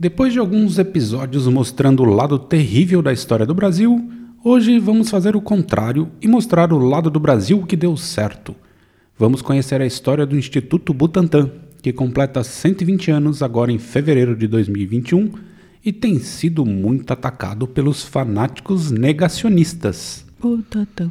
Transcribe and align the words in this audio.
Depois 0.00 0.32
de 0.32 0.38
alguns 0.38 0.78
episódios 0.78 1.46
mostrando 1.46 2.02
o 2.02 2.06
lado 2.06 2.38
terrível 2.38 3.02
da 3.02 3.12
história 3.12 3.44
do 3.44 3.52
Brasil, 3.52 4.10
hoje 4.42 4.78
vamos 4.78 5.10
fazer 5.10 5.36
o 5.36 5.42
contrário 5.42 6.10
e 6.22 6.26
mostrar 6.26 6.72
o 6.72 6.78
lado 6.78 7.10
do 7.10 7.20
Brasil 7.20 7.66
que 7.66 7.76
deu 7.76 7.94
certo. 7.98 8.56
Vamos 9.18 9.42
conhecer 9.42 9.78
a 9.82 9.84
história 9.84 10.24
do 10.24 10.38
Instituto 10.38 10.94
Butantan, 10.94 11.50
que 11.82 11.92
completa 11.92 12.42
120 12.42 13.10
anos 13.10 13.42
agora 13.42 13.70
em 13.70 13.78
fevereiro 13.78 14.34
de 14.34 14.46
2021 14.46 15.32
e 15.84 15.92
tem 15.92 16.18
sido 16.18 16.64
muito 16.64 17.12
atacado 17.12 17.66
pelos 17.66 18.02
fanáticos 18.02 18.90
negacionistas. 18.90 20.24
Butantan, 20.40 21.10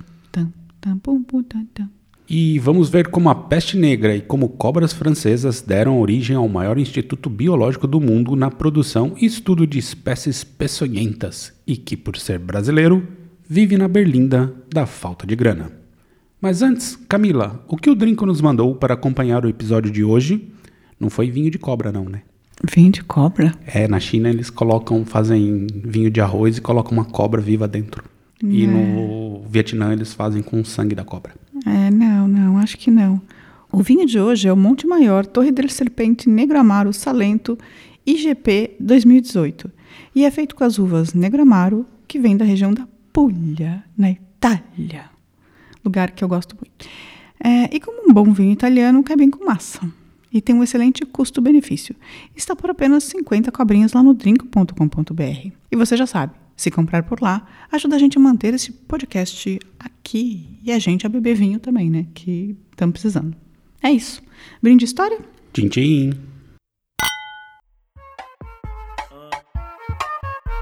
butantan. 1.06 1.92
E 2.30 2.60
vamos 2.60 2.90
ver 2.90 3.08
como 3.08 3.28
a 3.30 3.34
peste 3.34 3.76
negra 3.76 4.16
e 4.16 4.22
como 4.22 4.50
cobras 4.50 4.94
francesas 4.94 5.62
deram 5.62 6.00
origem 6.00 6.36
ao 6.36 6.48
maior 6.48 6.78
instituto 6.78 7.28
biológico 7.28 7.88
do 7.88 8.00
mundo 8.00 8.36
na 8.36 8.52
produção 8.52 9.14
e 9.20 9.26
estudo 9.26 9.66
de 9.66 9.80
espécies 9.80 10.44
peçonhentas 10.44 11.52
e 11.66 11.76
que, 11.76 11.98
por 11.98 12.18
ser 12.18 12.38
brasileiro, 12.38 13.08
vive 13.48 13.78
na 13.78 13.88
berlinda 13.88 14.54
da 14.72 14.86
falta 14.86 15.26
de 15.26 15.36
grana. 15.36 15.72
Mas 16.40 16.62
antes, 16.62 16.96
Camila, 17.10 17.66
o 17.68 17.76
que 17.76 17.90
o 17.90 17.96
Drinco 17.96 18.28
nos 18.28 18.42
mandou 18.42 18.76
para 18.76 18.94
acompanhar 18.94 19.44
o 19.44 19.50
episódio 19.50 19.92
de 19.92 20.04
hoje 20.04 20.48
não 21.00 21.10
foi 21.10 21.32
vinho 21.32 21.50
de 21.50 21.58
cobra, 21.58 21.92
não, 21.92 22.06
né? 22.06 22.22
Vinho 22.72 22.92
de 22.92 23.04
cobra? 23.04 23.56
É, 23.66 23.88
na 23.88 24.00
China 24.00 24.30
eles 24.30 24.50
colocam, 24.52 25.04
fazem 25.04 25.66
vinho 25.84 26.12
de 26.12 26.22
arroz 26.22 26.58
e 26.58 26.62
colocam 26.62 26.92
uma 26.92 27.06
cobra 27.06 27.42
viva 27.42 27.68
dentro. 27.68 28.04
E 28.44 28.66
É. 28.66 28.68
no 28.68 29.42
Vietnã 29.50 29.92
eles 29.92 30.14
fazem 30.14 30.44
com 30.44 30.62
o 30.62 30.66
sangue 30.66 30.94
da 30.94 31.04
cobra. 31.04 31.34
É, 31.66 31.92
não, 31.92 32.28
não, 32.28 32.58
acho 32.58 32.78
que 32.78 32.92
não. 32.92 33.22
O 33.72 33.84
vinho 33.84 34.06
de 34.06 34.20
hoje 34.20 34.48
é 34.48 34.54
o 34.54 34.58
Monte 34.58 34.88
Maior 34.88 35.26
Torre 35.26 35.52
del 35.52 35.70
Serpente 35.70 36.28
Negro 36.28 36.60
Amaro 36.60 36.92
Salento 36.92 37.58
IGP 38.06 38.76
2018 38.80 39.72
e 40.16 40.26
é 40.26 40.32
feito 40.32 40.56
com 40.56 40.64
as 40.64 40.80
uvas 40.80 41.14
Negro 41.14 41.42
Amaro, 41.42 41.86
que 42.08 42.20
vem 42.20 42.36
da 42.36 42.44
região 42.44 42.74
da 42.74 42.88
Puglia, 43.14 43.84
na 43.98 44.10
Itália. 44.10 45.06
Lugar 45.84 46.12
que 46.12 46.24
eu 46.24 46.28
gosto 46.28 46.56
muito. 46.56 46.88
É, 47.40 47.76
e 47.76 47.80
como 47.80 48.10
um 48.10 48.14
bom 48.14 48.34
vinho 48.34 48.52
italiano, 48.52 49.04
cai 49.04 49.16
bem 49.16 49.30
com 49.30 49.46
massa. 49.46 49.80
E 50.32 50.42
tem 50.42 50.56
um 50.56 50.64
excelente 50.64 51.06
custo-benefício. 51.06 51.96
Está 52.36 52.56
por 52.56 52.70
apenas 52.70 53.04
50 53.06 53.52
cobrinhas 53.52 53.94
lá 53.94 54.04
no 54.04 54.14
drink.com.br. 54.14 55.52
E 55.72 55.76
você 55.76 55.98
já 55.98 56.06
sabe, 56.06 56.34
se 56.60 56.70
comprar 56.70 57.04
por 57.04 57.22
lá, 57.22 57.48
ajuda 57.72 57.96
a 57.96 58.00
gente 58.00 58.18
a 58.18 58.22
manter 58.22 58.54
esse 58.54 58.74
podcast 58.74 59.58
aqui 59.80 60.60
e 60.62 60.74
a 60.74 60.78
gente 60.78 61.06
a 61.06 61.10
beber 61.10 61.34
vinho 61.34 61.58
também, 61.58 61.90
né? 61.90 62.06
Que 62.14 62.58
estamos 62.70 62.92
precisando. 62.92 63.34
É 63.82 63.90
isso. 63.90 64.22
Brinde 64.62 64.84
história? 64.84 65.18
Tchim, 65.54 65.70
tchim. 65.70 66.10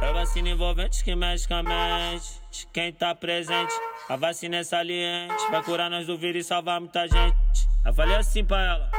É 0.03 0.14
vacina 0.14 0.50
envolvente 0.50 1.03
que 1.03 1.16
mexe 1.16 1.48
com 1.48 1.56
a 1.56 1.64
mente. 1.64 2.41
de 2.52 2.68
Quem 2.72 2.94
tá 2.94 3.16
presente, 3.16 3.74
a 4.08 4.16
vacina 4.16 4.58
é 4.58 4.64
saliente. 4.64 5.34
Vai 5.50 5.64
curar 5.64 5.90
nós 5.90 6.06
do 6.06 6.16
vírus 6.16 6.46
e 6.46 6.47
salvar 6.47 6.79
muita 6.79 7.08
gente. 7.08 7.68
Eu 7.84 7.94
falei 7.96 8.18
assim 8.18 8.46
pra 8.46 8.64
ela. 8.64 8.91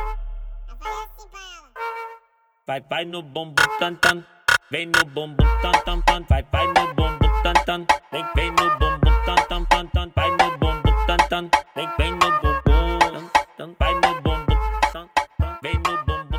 Vai, 2.66 2.80
vai 2.80 3.04
no 3.04 3.22
bumbum 3.22 3.54
tan 3.78 3.94
tan. 3.94 4.24
Vem 4.70 4.86
no 4.86 5.04
bumbum 5.14 5.46
tan 5.62 5.72
tan 5.84 6.00
tan. 6.02 6.24
Vai, 6.28 6.44
vai 6.52 6.66
no 6.66 6.94
bumbum 6.94 7.42
tan 7.42 7.54
tan. 7.64 7.86
Vem, 8.12 8.24
vem 8.36 8.50
no 8.50 8.66
bumbum 8.78 9.12
tan 9.24 9.36
tan 9.48 9.64
tan 9.64 9.86
tan. 9.94 10.10
Vai 10.14 10.30
no 10.30 10.58
bumbum 10.58 11.06
tan 11.06 11.16
tan. 11.30 11.50
Vem, 11.74 11.88
vem 11.98 12.12
no 12.12 12.30
bumbum 12.42 12.98
tan 13.10 13.28
tan. 13.56 13.74
Vai 13.78 13.94
no 13.94 14.22
bumbum 14.22 14.60
tan 14.92 15.06
tan. 15.38 15.58
Vem 15.62 15.74
no 15.74 15.96
bumbum. 16.06 16.38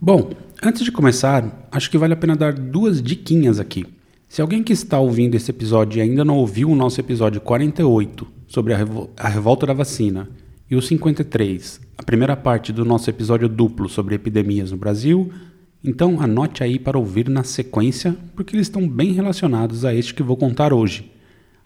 Bom, 0.00 0.30
antes 0.62 0.84
de 0.84 0.90
começar, 0.90 1.68
acho 1.70 1.90
que 1.90 1.98
vale 1.98 2.14
a 2.14 2.16
pena 2.16 2.34
dar 2.36 2.52
duas 2.52 3.00
diquinhas 3.02 3.60
aqui. 3.60 3.86
Se 4.28 4.42
alguém 4.42 4.62
que 4.64 4.72
está 4.72 4.98
ouvindo 4.98 5.36
esse 5.36 5.50
episódio 5.52 5.98
e 5.98 6.02
ainda 6.02 6.24
não 6.24 6.36
ouviu 6.38 6.68
o 6.68 6.74
nosso 6.74 6.98
episódio 7.00 7.40
48 7.40 8.26
sobre 8.48 8.74
a, 8.74 8.76
revo- 8.76 9.10
a 9.16 9.28
revolta 9.28 9.64
da 9.66 9.72
vacina 9.72 10.28
e 10.70 10.76
o 10.76 10.82
53, 10.82 11.80
a 11.98 12.02
primeira 12.02 12.36
parte 12.36 12.72
do 12.72 12.84
nosso 12.84 13.10
episódio 13.10 13.48
duplo 13.48 13.88
sobre 13.88 14.14
epidemias 14.14 14.70
no 14.70 14.76
Brasil, 14.76 15.30
então 15.82 16.20
anote 16.20 16.64
aí 16.64 16.78
para 16.78 16.98
ouvir 16.98 17.28
na 17.28 17.44
sequência, 17.44 18.16
porque 18.34 18.56
eles 18.56 18.66
estão 18.66 18.88
bem 18.88 19.12
relacionados 19.12 19.84
a 19.84 19.94
este 19.94 20.14
que 20.14 20.22
vou 20.22 20.36
contar 20.36 20.72
hoje, 20.72 21.12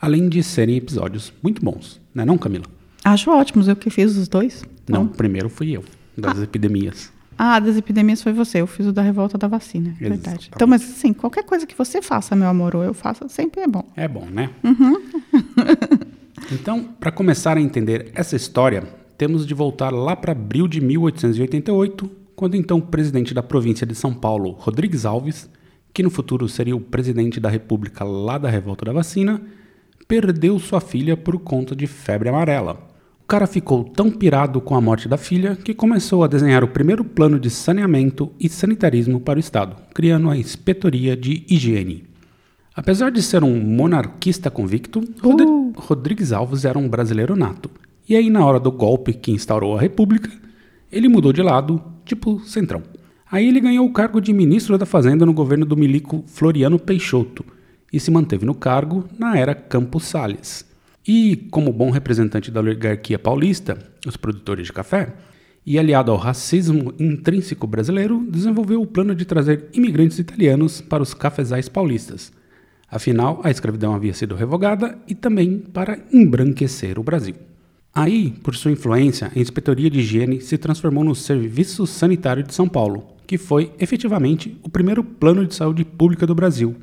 além 0.00 0.28
de 0.28 0.42
serem 0.42 0.76
episódios 0.76 1.32
muito 1.42 1.64
bons, 1.64 2.00
não 2.12 2.22
é 2.22 2.26
não, 2.26 2.36
Camila? 2.36 2.64
Acho 3.04 3.30
ótimos, 3.30 3.68
eu 3.68 3.76
que 3.76 3.90
fiz 3.90 4.16
os 4.16 4.26
dois. 4.26 4.64
Não, 4.88 5.06
primeiro 5.06 5.48
fui 5.48 5.70
eu, 5.70 5.84
das 6.16 6.42
epidemias. 6.42 7.12
Ah, 7.38 7.60
das 7.60 7.76
epidemias 7.76 8.20
foi 8.20 8.32
você, 8.32 8.60
eu 8.60 8.66
fiz 8.66 8.86
o 8.86 8.92
da 8.92 9.00
revolta 9.00 9.38
da 9.38 9.46
vacina, 9.46 9.94
é 10.00 10.08
verdade. 10.08 10.50
Então, 10.52 10.66
mas 10.66 10.82
assim, 10.82 11.12
qualquer 11.12 11.44
coisa 11.44 11.64
que 11.64 11.78
você 11.78 12.02
faça, 12.02 12.34
meu 12.34 12.48
amor, 12.48 12.74
ou 12.74 12.82
eu 12.82 12.92
faça, 12.92 13.28
sempre 13.28 13.60
é 13.60 13.66
bom. 13.68 13.84
É 13.94 14.08
bom, 14.08 14.26
né? 14.26 14.50
então, 16.50 16.84
para 16.98 17.12
começar 17.12 17.56
a 17.56 17.60
entender 17.60 18.10
essa 18.14 18.34
história, 18.34 18.84
temos 19.18 19.46
de 19.46 19.52
voltar 19.52 19.92
lá 19.92 20.16
para 20.16 20.32
abril 20.32 20.66
de 20.66 20.80
1888, 20.80 22.10
quando 22.34 22.56
então 22.56 22.78
o 22.78 22.82
presidente 22.82 23.34
da 23.34 23.42
província 23.42 23.86
de 23.86 23.94
São 23.94 24.14
Paulo, 24.14 24.52
Rodrigues 24.52 25.04
Alves, 25.04 25.50
que 25.92 26.02
no 26.02 26.10
futuro 26.10 26.48
seria 26.48 26.76
o 26.76 26.80
presidente 26.80 27.38
da 27.38 27.50
República 27.50 28.02
lá 28.04 28.38
da 28.38 28.48
revolta 28.48 28.86
da 28.86 28.92
vacina, 28.92 29.42
perdeu 30.06 30.58
sua 30.58 30.80
filha 30.80 31.16
por 31.16 31.38
conta 31.38 31.76
de 31.76 31.86
febre 31.86 32.30
amarela. 32.30 32.88
O 33.22 33.26
cara 33.26 33.46
ficou 33.46 33.84
tão 33.84 34.10
pirado 34.10 34.58
com 34.58 34.74
a 34.74 34.80
morte 34.80 35.06
da 35.06 35.18
filha 35.18 35.54
que 35.54 35.74
começou 35.74 36.24
a 36.24 36.28
desenhar 36.28 36.64
o 36.64 36.68
primeiro 36.68 37.04
plano 37.04 37.38
de 37.38 37.50
saneamento 37.50 38.32
e 38.40 38.48
sanitarismo 38.48 39.20
para 39.20 39.36
o 39.36 39.40
Estado, 39.40 39.76
criando 39.92 40.30
a 40.30 40.36
Inspetoria 40.36 41.14
de 41.14 41.44
Higiene. 41.46 42.07
Apesar 42.78 43.10
de 43.10 43.20
ser 43.20 43.42
um 43.42 43.58
monarquista 43.60 44.48
convicto, 44.52 45.02
Rodri- 45.20 45.44
Uh. 45.46 45.72
Rodrigues 45.76 46.30
Alves 46.30 46.64
era 46.64 46.78
um 46.78 46.88
brasileiro 46.88 47.34
nato. 47.34 47.68
E 48.08 48.14
aí, 48.14 48.30
na 48.30 48.44
hora 48.46 48.60
do 48.60 48.70
golpe 48.70 49.12
que 49.12 49.32
instaurou 49.32 49.76
a 49.76 49.80
República, 49.80 50.30
ele 50.90 51.08
mudou 51.08 51.32
de 51.32 51.42
lado, 51.42 51.82
tipo 52.04 52.38
centrão. 52.44 52.84
Aí 53.28 53.48
ele 53.48 53.58
ganhou 53.58 53.84
o 53.84 53.92
cargo 53.92 54.20
de 54.20 54.32
ministro 54.32 54.78
da 54.78 54.86
Fazenda 54.86 55.26
no 55.26 55.32
governo 55.32 55.66
do 55.66 55.76
milico 55.76 56.22
Floriano 56.28 56.78
Peixoto 56.78 57.44
e 57.92 57.98
se 57.98 58.12
manteve 58.12 58.46
no 58.46 58.54
cargo 58.54 59.06
na 59.18 59.36
era 59.36 59.56
Campos 59.56 60.04
Salles. 60.04 60.64
E, 61.06 61.34
como 61.50 61.72
bom 61.72 61.90
representante 61.90 62.48
da 62.48 62.60
oligarquia 62.60 63.18
paulista, 63.18 63.76
os 64.06 64.16
produtores 64.16 64.68
de 64.68 64.72
café, 64.72 65.14
e 65.66 65.80
aliado 65.80 66.12
ao 66.12 66.16
racismo 66.16 66.94
intrínseco 66.96 67.66
brasileiro, 67.66 68.24
desenvolveu 68.30 68.80
o 68.80 68.86
plano 68.86 69.16
de 69.16 69.24
trazer 69.24 69.66
imigrantes 69.74 70.20
italianos 70.20 70.80
para 70.80 71.02
os 71.02 71.12
cafezais 71.12 71.68
paulistas. 71.68 72.30
Afinal, 72.90 73.40
a 73.44 73.50
escravidão 73.50 73.94
havia 73.94 74.14
sido 74.14 74.34
revogada 74.34 74.98
e 75.06 75.14
também 75.14 75.58
para 75.58 75.98
embranquecer 76.12 76.98
o 76.98 77.02
Brasil. 77.02 77.34
Aí, 77.94 78.30
por 78.42 78.54
sua 78.54 78.70
influência, 78.70 79.30
a 79.34 79.38
Inspetoria 79.38 79.90
de 79.90 80.00
Higiene 80.00 80.40
se 80.40 80.56
transformou 80.56 81.04
no 81.04 81.14
Serviço 81.14 81.86
Sanitário 81.86 82.42
de 82.42 82.54
São 82.54 82.68
Paulo, 82.68 83.06
que 83.26 83.36
foi 83.36 83.72
efetivamente 83.78 84.58
o 84.62 84.70
primeiro 84.70 85.04
plano 85.04 85.44
de 85.44 85.54
saúde 85.54 85.84
pública 85.84 86.26
do 86.26 86.34
Brasil. 86.34 86.76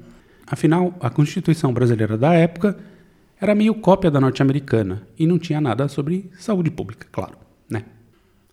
Afinal, 0.45 0.93
a 0.99 1.09
Constituição 1.09 1.73
brasileira 1.73 2.17
da 2.17 2.33
época 2.33 2.77
era 3.39 3.55
meio 3.55 3.73
cópia 3.75 4.11
da 4.11 4.21
norte-americana 4.21 5.03
e 5.17 5.25
não 5.25 5.39
tinha 5.39 5.59
nada 5.59 5.87
sobre 5.87 6.29
saúde 6.37 6.69
pública, 6.69 7.07
claro, 7.11 7.37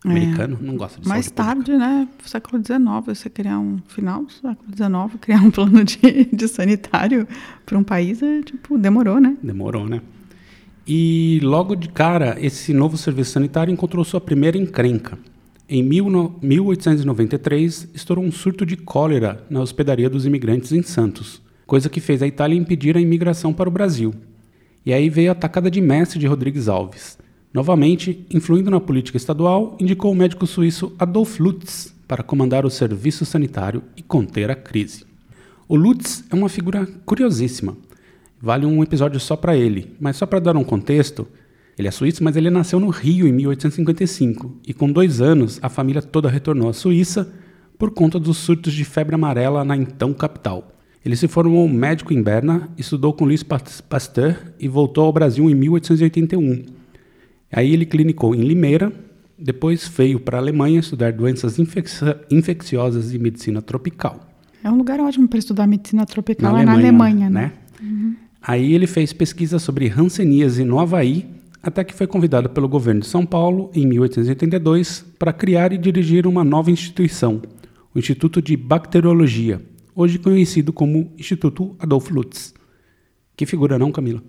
né? 0.04 0.12
Americano 0.12 0.58
não 0.60 0.76
gosta 0.76 1.00
de 1.00 1.08
Mais 1.08 1.24
saúde 1.26 1.36
pública. 1.36 1.54
tarde, 1.54 1.78
né, 1.78 2.08
século 2.24 2.62
XIX, 2.62 2.80
você 3.04 3.30
criar 3.30 3.58
um 3.58 3.78
final 3.86 4.24
do 4.24 4.32
século 4.32 4.68
XIX, 4.74 4.90
criar 5.20 5.42
um 5.42 5.50
plano 5.50 5.84
de, 5.84 6.28
de 6.32 6.48
sanitário 6.48 7.26
para 7.64 7.78
um 7.78 7.84
país, 7.84 8.22
é, 8.22 8.42
tipo, 8.42 8.76
demorou, 8.78 9.20
né? 9.20 9.36
Demorou, 9.42 9.88
né? 9.88 10.00
E 10.86 11.40
logo 11.42 11.74
de 11.76 11.88
cara, 11.88 12.36
esse 12.40 12.74
novo 12.74 12.96
serviço 12.96 13.32
sanitário 13.32 13.72
encontrou 13.72 14.04
sua 14.04 14.20
primeira 14.20 14.58
encrenca. 14.58 15.18
Em 15.68 15.82
1893, 15.82 17.88
estourou 17.94 18.24
um 18.24 18.32
surto 18.32 18.66
de 18.66 18.76
cólera 18.76 19.44
na 19.48 19.60
hospedaria 19.60 20.10
dos 20.10 20.26
imigrantes 20.26 20.72
em 20.72 20.82
Santos, 20.82 21.40
coisa 21.66 21.88
que 21.88 22.00
fez 22.00 22.20
a 22.20 22.26
Itália 22.26 22.58
impedir 22.58 22.96
a 22.96 23.00
imigração 23.00 23.54
para 23.54 23.68
o 23.68 23.72
Brasil. 23.72 24.12
E 24.84 24.92
aí 24.92 25.08
veio 25.08 25.30
a 25.30 25.34
tacada 25.34 25.70
de 25.70 25.80
mestre 25.80 26.18
de 26.18 26.26
Rodrigues 26.26 26.68
Alves. 26.68 27.16
Novamente, 27.52 28.26
influindo 28.30 28.70
na 28.70 28.80
política 28.80 29.18
estadual, 29.18 29.76
indicou 29.78 30.10
o 30.10 30.14
médico 30.14 30.46
suíço 30.46 30.94
Adolf 30.98 31.38
Lutz 31.38 31.94
para 32.08 32.22
comandar 32.22 32.64
o 32.64 32.70
serviço 32.70 33.26
sanitário 33.26 33.82
e 33.94 34.02
conter 34.02 34.50
a 34.50 34.54
crise. 34.54 35.04
O 35.68 35.76
Lutz 35.76 36.24
é 36.30 36.34
uma 36.34 36.48
figura 36.48 36.86
curiosíssima. 37.04 37.76
Vale 38.40 38.64
um 38.64 38.82
episódio 38.82 39.20
só 39.20 39.36
para 39.36 39.56
ele, 39.56 39.94
mas 40.00 40.16
só 40.16 40.24
para 40.24 40.40
dar 40.40 40.56
um 40.56 40.64
contexto, 40.64 41.28
ele 41.78 41.88
é 41.88 41.90
suíço, 41.90 42.24
mas 42.24 42.36
ele 42.36 42.50
nasceu 42.50 42.80
no 42.80 42.88
Rio 42.88 43.26
em 43.26 43.32
1855 43.32 44.60
e 44.66 44.72
com 44.72 44.90
dois 44.90 45.20
anos 45.20 45.58
a 45.62 45.68
família 45.68 46.02
toda 46.02 46.28
retornou 46.28 46.68
à 46.68 46.72
Suíça 46.72 47.32
por 47.78 47.90
conta 47.90 48.18
dos 48.18 48.38
surtos 48.38 48.72
de 48.72 48.84
febre 48.84 49.14
amarela 49.14 49.64
na 49.64 49.76
então 49.76 50.12
capital. 50.12 50.72
Ele 51.04 51.16
se 51.16 51.28
formou 51.28 51.68
médico 51.68 52.12
em 52.12 52.22
Berna, 52.22 52.70
estudou 52.78 53.12
com 53.12 53.24
Louis 53.24 53.42
Pasteur 53.42 54.36
e 54.58 54.68
voltou 54.68 55.04
ao 55.04 55.12
Brasil 55.12 55.50
em 55.50 55.54
1881. 55.54 56.81
Aí 57.52 57.72
ele 57.72 57.84
clinicou 57.84 58.34
em 58.34 58.40
Limeira, 58.40 58.90
depois 59.38 59.86
veio 59.86 60.18
para 60.18 60.38
a 60.38 60.40
Alemanha 60.40 60.80
estudar 60.80 61.12
doenças 61.12 61.58
infecciosas 62.30 63.12
e 63.12 63.18
medicina 63.18 63.60
tropical. 63.60 64.28
É 64.64 64.70
um 64.70 64.76
lugar 64.76 64.98
ótimo 65.00 65.28
para 65.28 65.38
estudar 65.38 65.66
medicina 65.66 66.06
tropical, 66.06 66.52
na 66.52 66.60
é 66.60 66.62
Alemanha, 66.62 66.92
na 66.92 67.04
Alemanha, 67.04 67.30
né? 67.30 67.40
né? 67.40 67.52
Uhum. 67.82 68.14
Aí 68.40 68.72
ele 68.72 68.86
fez 68.86 69.12
pesquisa 69.12 69.58
sobre 69.58 69.88
hanseníase 69.88 70.64
no 70.64 70.78
Havaí, 70.78 71.26
até 71.62 71.84
que 71.84 71.94
foi 71.94 72.06
convidado 72.06 72.48
pelo 72.48 72.68
governo 72.68 73.00
de 73.00 73.06
São 73.06 73.26
Paulo, 73.26 73.70
em 73.74 73.86
1882, 73.86 75.04
para 75.18 75.32
criar 75.32 75.72
e 75.72 75.78
dirigir 75.78 76.26
uma 76.26 76.42
nova 76.42 76.70
instituição, 76.70 77.40
o 77.94 77.98
Instituto 77.98 78.40
de 78.40 78.56
Bacteriologia, 78.56 79.60
hoje 79.94 80.18
conhecido 80.18 80.72
como 80.72 81.12
Instituto 81.18 81.76
Adolfo 81.78 82.14
Lutz. 82.14 82.54
Que 83.36 83.46
figura 83.46 83.78
não, 83.78 83.92
Camila? 83.92 84.22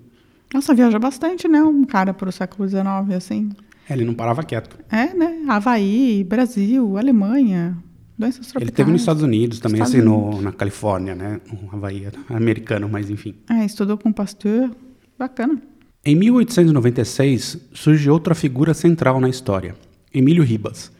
Nossa, 0.54 0.76
viaja 0.76 1.00
bastante, 1.00 1.48
né? 1.48 1.62
Um 1.64 1.84
cara 1.84 2.14
para 2.14 2.30
o 2.30 2.32
século 2.32 2.68
XIX, 2.68 2.84
assim. 3.16 3.50
É, 3.90 3.94
ele 3.94 4.06
não 4.06 4.14
parava 4.14 4.44
quieto. 4.44 4.78
É, 4.92 5.14
né? 5.14 5.44
Havaí, 5.48 6.24
Brasil, 6.24 6.98
Alemanha, 6.98 7.78
doenças 8.18 8.48
tropicais. 8.48 8.68
Ele 8.68 8.72
teve 8.72 8.92
nos 8.92 9.02
Estados 9.02 9.24
Unidos 9.24 9.60
também, 9.60 9.82
Estados 9.82 9.96
assim, 9.96 10.06
no, 10.06 10.42
na 10.42 10.52
Califórnia, 10.52 11.16
né? 11.16 11.42
No 11.52 11.70
Havaí, 11.74 12.08
americano, 12.30 12.88
mas 12.88 13.10
enfim. 13.10 13.36
É, 13.50 13.66
estudou 13.66 13.98
com 13.98 14.12
Pasteur. 14.12 14.70
Bacana. 15.18 15.62
Em 16.06 16.16
1896, 16.16 17.70
surge 17.74 18.10
outra 18.10 18.36
figura 18.36 18.74
central 18.74 19.22
na 19.22 19.30
história, 19.30 19.76
Emílio 20.14 20.44
Ribas. 20.44 20.92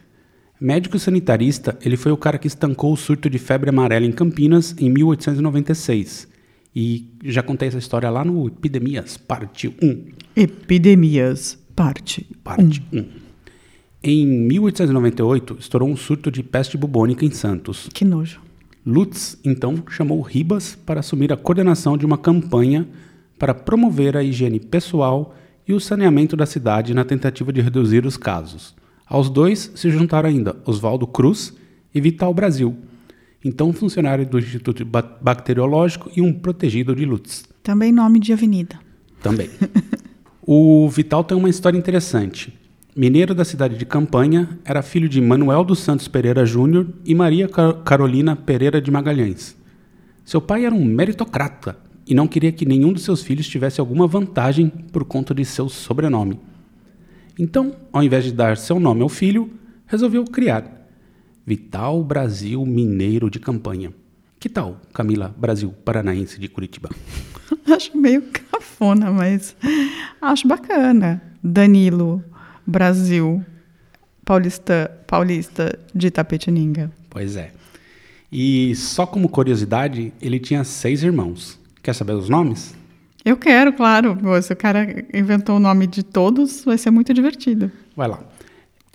Médico 0.60 0.98
sanitarista, 0.98 1.76
ele 1.84 1.96
foi 1.96 2.10
o 2.10 2.16
cara 2.16 2.38
que 2.38 2.46
estancou 2.46 2.92
o 2.92 2.96
surto 2.96 3.28
de 3.28 3.38
febre 3.38 3.68
amarela 3.68 4.06
em 4.06 4.12
Campinas 4.12 4.74
em 4.78 4.88
1896. 4.88 6.28
E 6.74 7.08
já 7.24 7.42
contei 7.42 7.68
essa 7.68 7.78
história 7.78 8.10
lá 8.10 8.24
no 8.24 8.48
Epidemias, 8.48 9.16
parte 9.16 9.68
1. 9.80 10.06
Epidemias, 10.34 11.58
parte, 11.76 12.26
parte 12.42 12.82
1. 12.92 12.98
1. 12.98 13.06
Em 14.02 14.26
1898, 14.26 15.56
estourou 15.60 15.88
um 15.88 15.96
surto 15.96 16.30
de 16.30 16.42
peste 16.42 16.76
bubônica 16.76 17.24
em 17.24 17.30
Santos. 17.30 17.88
Que 17.94 18.04
nojo. 18.04 18.40
Lutz, 18.84 19.38
então, 19.42 19.82
chamou 19.88 20.20
Ribas 20.20 20.76
para 20.84 21.00
assumir 21.00 21.32
a 21.32 21.36
coordenação 21.36 21.96
de 21.96 22.04
uma 22.04 22.18
campanha 22.18 22.86
para 23.38 23.54
promover 23.54 24.16
a 24.16 24.22
higiene 24.22 24.60
pessoal 24.60 25.34
e 25.66 25.72
o 25.72 25.80
saneamento 25.80 26.36
da 26.36 26.44
cidade 26.44 26.92
na 26.92 27.04
tentativa 27.04 27.52
de 27.52 27.62
reduzir 27.62 28.04
os 28.04 28.16
casos. 28.16 28.74
Aos 29.06 29.30
dois 29.30 29.72
se 29.74 29.90
juntaram 29.90 30.28
ainda 30.28 30.56
Oswaldo 30.66 31.06
Cruz 31.06 31.54
e 31.94 32.00
Vital 32.00 32.34
Brasil, 32.34 32.76
então 33.44 33.72
funcionário 33.72 34.26
do 34.26 34.38
Instituto 34.38 34.84
Bacteriológico 34.84 36.10
e 36.16 36.22
um 36.22 36.32
protegido 36.32 36.96
de 36.96 37.04
Lutz. 37.04 37.44
Também 37.62 37.92
nome 37.92 38.18
de 38.18 38.32
avenida. 38.32 38.78
Também. 39.22 39.50
o 40.40 40.88
Vital 40.88 41.22
tem 41.22 41.36
uma 41.36 41.50
história 41.50 41.76
interessante. 41.76 42.58
Mineiro 42.96 43.34
da 43.34 43.44
cidade 43.44 43.76
de 43.76 43.84
Campanha, 43.84 44.58
era 44.64 44.80
filho 44.80 45.08
de 45.08 45.20
Manuel 45.20 45.64
dos 45.64 45.80
Santos 45.80 46.08
Pereira 46.08 46.46
Júnior 46.46 46.86
e 47.04 47.14
Maria 47.14 47.48
Carolina 47.84 48.36
Pereira 48.36 48.80
de 48.80 48.90
Magalhães. 48.90 49.56
Seu 50.24 50.40
pai 50.40 50.64
era 50.64 50.74
um 50.74 50.84
meritocrata 50.84 51.76
e 52.06 52.14
não 52.14 52.28
queria 52.28 52.52
que 52.52 52.64
nenhum 52.64 52.92
dos 52.92 53.02
seus 53.02 53.22
filhos 53.22 53.48
tivesse 53.48 53.80
alguma 53.80 54.06
vantagem 54.06 54.68
por 54.68 55.04
conta 55.04 55.34
de 55.34 55.44
seu 55.44 55.68
sobrenome. 55.68 56.38
Então, 57.38 57.74
ao 57.92 58.02
invés 58.02 58.24
de 58.24 58.32
dar 58.32 58.56
seu 58.56 58.78
nome 58.78 59.02
ao 59.02 59.08
filho, 59.08 59.50
resolveu 59.86 60.24
criar 60.24 60.83
Vital 61.46 62.02
Brasil 62.02 62.64
Mineiro 62.64 63.28
de 63.28 63.38
Campanha. 63.38 63.92
Que 64.40 64.48
tal, 64.48 64.80
Camila 64.92 65.34
Brasil 65.36 65.74
Paranaense 65.84 66.38
de 66.38 66.48
Curitiba? 66.48 66.90
acho 67.74 67.96
meio 67.96 68.22
cafona, 68.22 69.10
mas 69.10 69.56
acho 70.20 70.48
bacana. 70.48 71.22
Danilo 71.42 72.22
Brasil 72.66 73.44
Paulista, 74.24 74.90
Paulista 75.06 75.78
de 75.94 76.10
Tapetininga. 76.10 76.90
Pois 77.10 77.36
é. 77.36 77.52
E 78.32 78.74
só 78.74 79.06
como 79.06 79.28
curiosidade, 79.28 80.12
ele 80.20 80.40
tinha 80.40 80.64
seis 80.64 81.02
irmãos. 81.02 81.60
Quer 81.82 81.94
saber 81.94 82.14
os 82.14 82.28
nomes? 82.28 82.74
Eu 83.24 83.36
quero, 83.36 83.72
claro. 83.72 84.18
Se 84.42 84.52
o 84.52 84.56
cara 84.56 85.04
inventou 85.12 85.56
o 85.56 85.60
nome 85.60 85.86
de 85.86 86.02
todos, 86.02 86.64
vai 86.64 86.76
ser 86.76 86.90
muito 86.90 87.12
divertido. 87.14 87.70
Vai 87.96 88.08
lá. 88.08 88.20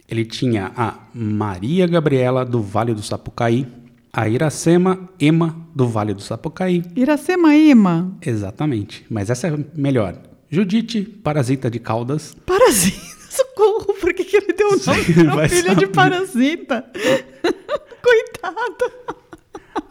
Ele 0.10 0.26
tinha 0.26 0.72
a 0.76 0.96
Maria 1.14 1.86
Gabriela 1.86 2.44
do 2.44 2.62
Vale 2.62 2.94
do 2.94 3.02
Sapucaí, 3.02 3.68
a 4.12 4.28
Iracema 4.28 5.08
Ema 5.20 5.56
do 5.76 5.88
Vale 5.88 6.14
do 6.16 6.22
Sapucaí. 6.22 6.84
Iracema 6.96 7.56
Ema? 7.56 8.18
Exatamente, 8.26 9.06
mas 9.10 9.30
essa 9.30 9.48
é 9.48 9.58
melhor. 9.76 10.18
Judite 10.50 11.04
Parasita 11.04 11.70
de 11.70 11.80
Caldas. 11.80 12.36
Parasita? 12.46 12.98
Socorro, 13.30 13.94
por 13.94 14.12
que, 14.14 14.24
que 14.24 14.38
ele 14.38 14.54
deu 14.54 14.70
o 14.70 14.72
nome 14.72 15.32
para 15.36 15.48
filha 15.50 15.76
de 15.76 15.86
Parasita? 15.86 16.86
Coitada. 18.02 19.20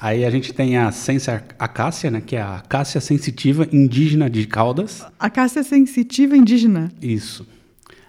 Aí 0.01 0.25
a 0.25 0.31
gente 0.31 0.53
tem 0.53 0.77
a 0.77 0.91
Sensa 0.91 1.45
Acácia, 1.57 2.11
né, 2.11 2.21
que 2.21 2.35
é 2.35 2.41
a 2.41 2.57
Acácia 2.57 3.01
sensitiva 3.01 3.69
indígena 3.73 4.29
de 4.29 4.45
Caldas. 4.47 5.05
Acácia 5.19 5.63
sensitiva 5.63 6.37
indígena. 6.37 6.91
Isso. 7.01 7.47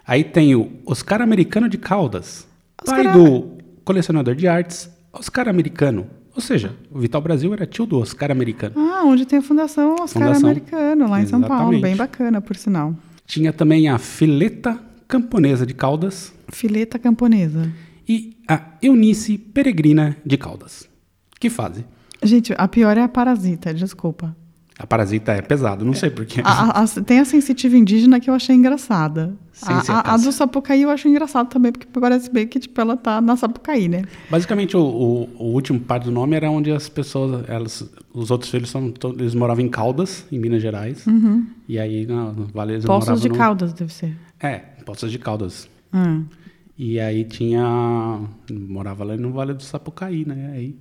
Aí 0.10 0.24
tem 0.24 0.56
o 0.56 0.72
Oscar 0.88 1.22
Americano 1.22 1.70
de 1.70 1.78
Caldas, 1.78 2.48
Oscar... 2.82 3.04
pai 3.04 3.14
do 3.14 3.60
colecionador 3.86 4.34
de 4.34 4.48
artes 4.48 4.90
Oscar 5.14 5.48
Americano. 5.48 6.08
Ou 6.36 6.42
seja, 6.42 6.76
o 6.90 6.98
Vital 6.98 7.22
Brasil 7.22 7.54
era 7.54 7.68
tio 7.68 7.86
do 7.86 8.00
Oscar 8.00 8.32
Americano. 8.32 8.74
Ah, 8.76 9.04
onde 9.06 9.24
tem 9.24 9.38
a 9.38 9.42
Fundação 9.44 9.94
Oscar 10.02 10.24
Fundação, 10.24 10.50
Americano, 10.50 11.08
lá 11.08 11.22
em 11.22 11.28
São 11.28 11.40
Paulo. 11.42 11.80
Bem 11.80 11.96
bacana, 11.96 12.42
por 12.42 12.56
sinal. 12.56 12.96
Tinha 13.28 13.54
também 13.54 13.88
a 13.88 14.00
Fileta 14.00 14.80
Camponesa 15.08 15.64
de 15.64 15.76
Caldas. 15.76 16.34
Fileta 16.48 16.98
Camponesa. 16.98 17.72
E 18.08 18.36
a 18.48 18.62
Eunice 18.82 19.38
Peregrina 19.38 20.18
de 20.26 20.38
Caldas. 20.38 20.90
Que 21.40 21.52
fase? 21.52 21.86
Gente, 22.24 22.52
a 22.58 22.68
pior 22.68 22.98
é 22.98 23.02
a 23.02 23.08
parasita, 23.08 23.72
desculpa. 23.74 24.36
A 24.80 24.88
parasita 24.88 25.34
é 25.34 25.42
pesado, 25.42 25.84
não 25.84 25.94
sei 25.94 26.10
porquê. 26.10 26.40
A, 26.42 26.82
a, 26.82 26.88
tem 26.88 27.20
a 27.20 27.26
sensitiva 27.26 27.76
indígena 27.76 28.18
que 28.18 28.30
eu 28.30 28.34
achei 28.34 28.56
engraçada. 28.56 29.36
A, 29.62 30.14
a, 30.14 30.18
do 30.18 30.32
Sapucaí 30.32 30.84
eu 30.84 30.90
acho 30.90 31.06
engraçado 31.06 31.50
também, 31.50 31.74
porque 31.74 31.86
parece 32.00 32.32
bem 32.32 32.48
que 32.48 32.62
tipo, 32.62 32.80
ela 32.80 32.96
tá 32.96 33.20
na 33.20 33.36
Sapucaí, 33.36 33.90
né? 33.90 34.04
Basicamente, 34.30 34.78
o, 34.78 34.82
o, 34.82 35.30
o 35.38 35.44
último 35.54 35.82
parte 35.82 36.06
do 36.06 36.12
nome 36.12 36.34
era 36.34 36.50
onde 36.50 36.72
as 36.72 36.88
pessoas, 36.88 37.44
elas, 37.50 37.92
os 38.14 38.32
outros 38.32 38.50
filhos, 38.50 38.70
são, 38.70 38.94
eles 39.18 39.36
moravam 39.36 39.66
em 39.66 39.68
Caldas, 39.68 40.26
em 40.32 40.40
Minas 40.40 40.62
Gerais. 40.62 41.06
Uhum. 41.06 41.46
E 41.68 41.78
aí, 41.78 42.06
na 42.06 42.34
Vale, 42.54 42.76
eles 42.76 42.86
Poços 42.86 43.20
de 43.20 43.28
no... 43.28 43.36
Caldas, 43.36 43.74
deve 43.74 43.92
ser. 43.92 44.16
É, 44.40 44.60
Poços 44.86 45.12
de 45.12 45.20
Caldas. 45.20 45.68
Hum. 45.94 46.24
E 46.78 47.02
aí 47.02 47.26
tinha... 47.26 48.22
Morava 48.50 49.04
lá 49.04 49.18
no 49.18 49.34
Vale 49.34 49.54
do 49.54 49.64
Sapucaí, 49.64 50.24
né? 50.26 50.52
Aí 50.54 50.78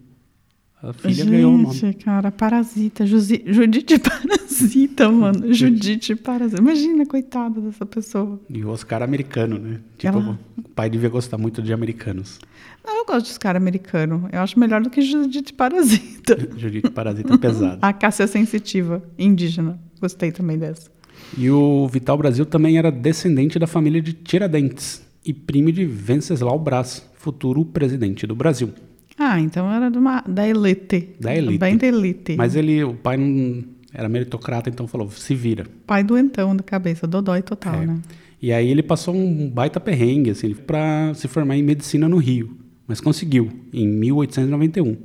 a 0.81 0.93
filha 0.93 1.13
Gente, 1.15 1.31
ganhou 1.31 1.55
o 1.55 1.59
nome. 1.59 1.95
Cara, 1.95 2.31
Parasita. 2.31 3.05
Juzi, 3.05 3.43
Judite 3.47 3.99
Parasita, 3.99 5.11
mano. 5.11 5.53
Judite 5.53 6.15
Parasita. 6.15 6.61
Imagina, 6.61 7.05
coitada 7.05 7.61
dessa 7.61 7.85
pessoa. 7.85 8.41
E 8.49 8.65
o 8.65 8.69
Oscar 8.69 9.03
americano, 9.03 9.59
né? 9.59 9.81
Tipo, 9.97 10.19
Ela... 10.19 10.39
o 10.57 10.63
pai 10.71 10.89
devia 10.89 11.09
gostar 11.09 11.37
muito 11.37 11.61
de 11.61 11.73
americanos. 11.73 12.39
Não, 12.87 12.99
eu 12.99 13.05
gosto 13.05 13.27
de 13.27 13.33
Oscar 13.33 13.57
americano. 13.57 14.29
Eu 14.33 14.41
acho 14.41 14.59
melhor 14.59 14.81
do 14.81 14.89
que 14.89 15.03
Judite 15.03 15.53
Parasita. 15.53 16.39
Judite 16.57 16.91
Parasita 16.91 17.35
é 17.35 17.39
pesado. 17.39 17.79
a 17.83 17.93
Cássia 17.93 18.29
Sensitiva, 18.29 19.03
indígena. 19.19 19.81
Gostei 20.01 20.31
também 20.31 20.59
dessa. 20.59 20.89
E 21.37 21.51
o 21.51 21.89
Vital 21.89 22.17
Brasil 22.17 22.47
também 22.47 22.79
era 22.79 22.93
descendente 22.93 23.59
da 23.59 23.67
família 23.67 24.01
de 24.01 24.13
Tiradentes 24.13 25.03
e 25.25 25.35
primo 25.35 25.73
de 25.73 25.85
Venceslau 25.85 26.59
Braz, 26.59 27.05
futuro 27.17 27.65
presidente 27.65 28.29
do 28.29 28.37
Brasil. 28.37 28.73
Ah, 29.19 29.41
então 29.41 29.71
era 29.71 29.91
de 29.91 29.99
uma, 29.99 30.23
da 30.23 30.47
elite. 30.47 31.17
Da 31.19 31.35
elite. 31.35 31.59
Bem 31.59 31.77
da 31.77 31.87
elite. 31.87 32.37
Mas 32.37 32.55
ele, 32.55 32.85
o 32.85 32.95
pai 32.95 33.17
não 33.17 33.65
era 33.93 34.09
meritocrata, 34.09 34.71
então 34.71 34.87
falou, 34.87 35.11
se 35.11 35.35
vira. 35.35 35.67
Pai 35.87 36.05
doentão 36.05 36.55
da 36.55 36.63
cabeça, 36.63 37.07
dodói 37.07 37.43
total, 37.43 37.83
é. 37.83 37.87
né? 37.87 38.01
E 38.41 38.53
aí 38.53 38.71
ele 38.71 38.83
passou 38.83 39.15
um 39.15 39.51
baita 39.51 39.81
perrengue, 39.81 40.31
assim, 40.31 40.55
para 40.55 41.13
se 41.15 41.27
formar 41.27 41.57
em 41.57 41.63
medicina 41.63 42.09
no 42.09 42.19
Rio. 42.19 42.57
Mas 42.87 43.01
conseguiu, 43.01 43.51
em 43.73 43.89
1891. 43.89 44.97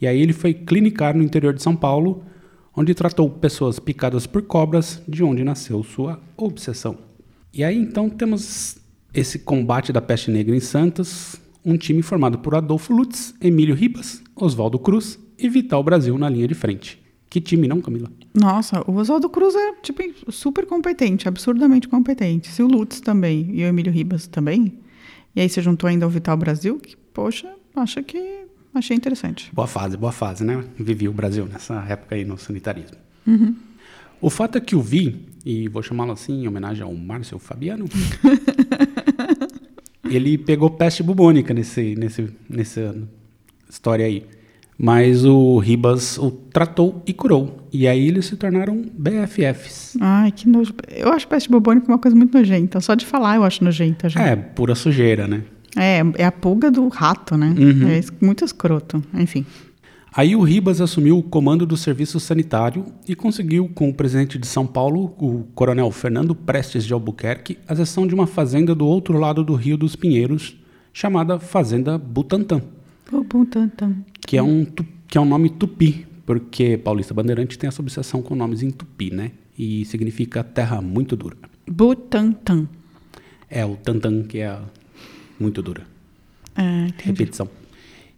E 0.00 0.06
aí 0.06 0.20
ele 0.20 0.32
foi 0.32 0.52
clinicar 0.52 1.16
no 1.16 1.22
interior 1.22 1.54
de 1.54 1.62
São 1.62 1.76
Paulo, 1.76 2.24
onde 2.76 2.92
tratou 2.92 3.30
pessoas 3.30 3.78
picadas 3.78 4.26
por 4.26 4.42
cobras, 4.42 5.00
de 5.06 5.22
onde 5.22 5.44
nasceu 5.44 5.82
sua 5.84 6.20
obsessão. 6.36 6.98
E 7.52 7.62
aí 7.62 7.78
então 7.78 8.10
temos 8.10 8.76
esse 9.14 9.38
combate 9.38 9.92
da 9.92 10.02
peste 10.02 10.30
negra 10.30 10.56
em 10.56 10.60
Santos, 10.60 11.40
um 11.64 11.76
time 11.76 12.02
formado 12.02 12.38
por 12.38 12.54
Adolfo 12.54 12.92
Lutz, 12.92 13.34
Emílio 13.40 13.74
Ribas, 13.74 14.22
Oswaldo 14.36 14.78
Cruz, 14.78 15.18
e 15.38 15.48
Vital 15.48 15.82
Brasil 15.82 16.16
na 16.18 16.28
linha 16.28 16.46
de 16.46 16.54
frente. 16.54 17.02
Que 17.28 17.40
time, 17.40 17.66
não, 17.66 17.80
Camila? 17.80 18.10
Nossa, 18.32 18.88
o 18.88 18.94
Oswaldo 18.94 19.28
Cruz 19.28 19.54
é 19.56 19.72
tipo, 19.82 20.02
super 20.30 20.66
competente, 20.66 21.26
absurdamente 21.26 21.88
competente. 21.88 22.48
Se 22.48 22.62
o 22.62 22.68
Lutz 22.68 23.00
também 23.00 23.50
e 23.52 23.64
o 23.64 23.66
Emílio 23.66 23.92
Ribas 23.92 24.26
também, 24.26 24.78
e 25.34 25.40
aí 25.40 25.48
você 25.48 25.60
juntou 25.60 25.88
ainda 25.88 26.06
o 26.06 26.10
Vital 26.10 26.36
Brasil, 26.36 26.78
que, 26.78 26.96
poxa, 27.12 27.52
acho 27.74 28.02
que 28.04 28.44
achei 28.72 28.96
interessante. 28.96 29.50
Boa 29.52 29.66
fase, 29.66 29.96
boa 29.96 30.12
fase, 30.12 30.44
né? 30.44 30.64
Vivi 30.78 31.08
o 31.08 31.12
Brasil 31.12 31.46
nessa 31.46 31.74
época 31.88 32.14
aí 32.14 32.24
no 32.24 32.38
sanitarismo. 32.38 32.98
Uhum. 33.26 33.56
O 34.20 34.30
fato 34.30 34.56
é 34.56 34.60
que 34.60 34.76
o 34.76 34.80
Vi, 34.80 35.26
e 35.44 35.68
vou 35.68 35.82
chamá-lo 35.82 36.12
assim 36.12 36.44
em 36.44 36.48
homenagem 36.48 36.84
ao 36.84 36.94
Márcio 36.94 37.38
Fabiano, 37.38 37.86
ele 40.16 40.38
pegou 40.38 40.70
peste 40.70 41.02
bubônica 41.02 41.52
nesse, 41.54 41.94
nesse, 41.96 42.28
nessa 42.48 42.94
história 43.68 44.06
aí. 44.06 44.24
Mas 44.76 45.24
o 45.24 45.58
Ribas 45.58 46.18
o 46.18 46.30
tratou 46.30 47.02
e 47.06 47.12
curou. 47.12 47.68
E 47.72 47.86
aí 47.86 48.08
eles 48.08 48.26
se 48.26 48.36
tornaram 48.36 48.84
BFFs. 48.92 49.96
Ai, 50.00 50.32
que 50.32 50.48
nojo. 50.48 50.74
Eu 50.90 51.12
acho 51.12 51.28
peste 51.28 51.48
bubônica 51.48 51.86
uma 51.86 51.98
coisa 51.98 52.16
muito 52.16 52.36
nojenta. 52.36 52.80
Só 52.80 52.94
de 52.94 53.06
falar 53.06 53.36
eu 53.36 53.44
acho 53.44 53.62
nojenta 53.62 54.08
já. 54.08 54.20
É, 54.20 54.34
pura 54.34 54.74
sujeira, 54.74 55.28
né? 55.28 55.42
É, 55.76 56.00
é 56.16 56.24
a 56.24 56.32
pulga 56.32 56.70
do 56.70 56.88
rato, 56.88 57.36
né? 57.36 57.54
Uhum. 57.56 57.88
É 57.88 58.00
muito 58.24 58.44
escroto. 58.44 59.02
Enfim. 59.14 59.46
Aí 60.16 60.36
o 60.36 60.42
Ribas 60.42 60.80
assumiu 60.80 61.18
o 61.18 61.22
comando 61.24 61.66
do 61.66 61.76
serviço 61.76 62.20
sanitário 62.20 62.86
e 63.08 63.16
conseguiu, 63.16 63.68
com 63.74 63.88
o 63.88 63.94
presidente 63.94 64.38
de 64.38 64.46
São 64.46 64.64
Paulo, 64.64 65.12
o 65.18 65.42
coronel 65.56 65.90
Fernando 65.90 66.36
Prestes 66.36 66.84
de 66.84 66.92
Albuquerque, 66.92 67.58
a 67.66 67.74
gestão 67.74 68.06
de 68.06 68.14
uma 68.14 68.24
fazenda 68.26 68.76
do 68.76 68.86
outro 68.86 69.18
lado 69.18 69.42
do 69.42 69.54
Rio 69.54 69.76
dos 69.76 69.96
Pinheiros, 69.96 70.56
chamada 70.92 71.40
Fazenda 71.40 71.98
Butantã, 71.98 72.62
O 73.10 73.24
Butantan. 73.24 73.96
que 74.24 74.36
é 74.36 74.42
um, 74.42 74.64
que 75.08 75.18
é 75.18 75.20
um 75.20 75.24
nome 75.24 75.50
tupi, 75.50 76.06
porque 76.24 76.78
Paulista 76.78 77.12
Bandeirante 77.12 77.58
tem 77.58 77.66
essa 77.66 77.82
obsessão 77.82 78.22
com 78.22 78.36
nomes 78.36 78.62
em 78.62 78.70
tupi, 78.70 79.12
né? 79.12 79.32
E 79.58 79.84
significa 79.86 80.44
terra 80.44 80.80
muito 80.80 81.16
dura. 81.16 81.36
Butantan. 81.68 82.68
É 83.50 83.66
o 83.66 83.74
tantan 83.74 84.22
que 84.22 84.38
é 84.38 84.56
muito 85.40 85.60
dura. 85.60 85.82
É. 86.56 86.86
Repetição. 87.02 87.48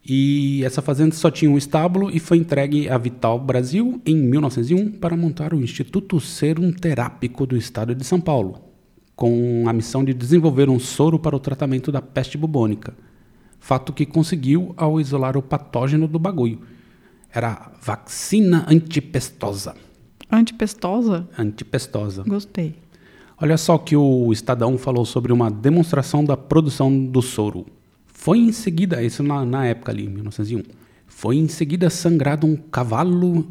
E 0.08 0.62
essa 0.64 0.80
fazenda 0.80 1.16
só 1.16 1.32
tinha 1.32 1.50
um 1.50 1.58
estábulo 1.58 2.10
e 2.12 2.20
foi 2.20 2.36
entregue 2.36 2.88
à 2.88 2.96
Vital 2.96 3.40
Brasil 3.40 4.00
em 4.06 4.14
1901 4.14 4.92
para 4.92 5.16
montar 5.16 5.52
o 5.52 5.60
Instituto 5.60 6.20
Serum 6.20 6.70
Terápico 6.70 7.44
do 7.44 7.56
Estado 7.56 7.92
de 7.92 8.04
São 8.04 8.20
Paulo, 8.20 8.60
com 9.16 9.64
a 9.66 9.72
missão 9.72 10.04
de 10.04 10.14
desenvolver 10.14 10.70
um 10.70 10.78
soro 10.78 11.18
para 11.18 11.34
o 11.34 11.40
tratamento 11.40 11.90
da 11.90 12.00
peste 12.00 12.38
bubônica. 12.38 12.94
Fato 13.58 13.92
que 13.92 14.06
conseguiu 14.06 14.72
ao 14.76 15.00
isolar 15.00 15.36
o 15.36 15.42
patógeno 15.42 16.06
do 16.06 16.20
bagulho. 16.20 16.60
Era 17.34 17.52
a 17.52 17.70
vacina 17.82 18.64
antipestosa. 18.68 19.74
Antipestosa? 20.30 21.28
Antipestosa. 21.36 22.22
Gostei. 22.22 22.76
Olha 23.40 23.58
só 23.58 23.74
o 23.74 23.80
que 23.80 23.96
o 23.96 24.32
Estadão 24.32 24.78
falou 24.78 25.04
sobre 25.04 25.32
uma 25.32 25.50
demonstração 25.50 26.24
da 26.24 26.36
produção 26.36 27.06
do 27.06 27.20
soro. 27.20 27.66
Foi 28.18 28.38
em 28.38 28.50
seguida, 28.50 29.04
isso 29.04 29.22
na, 29.22 29.44
na 29.44 29.66
época 29.66 29.92
ali, 29.92 30.08
1901, 30.08 30.62
foi 31.06 31.36
em 31.36 31.46
seguida 31.46 31.88
sangrado 31.88 32.44
um 32.44 32.56
cavalo 32.56 33.46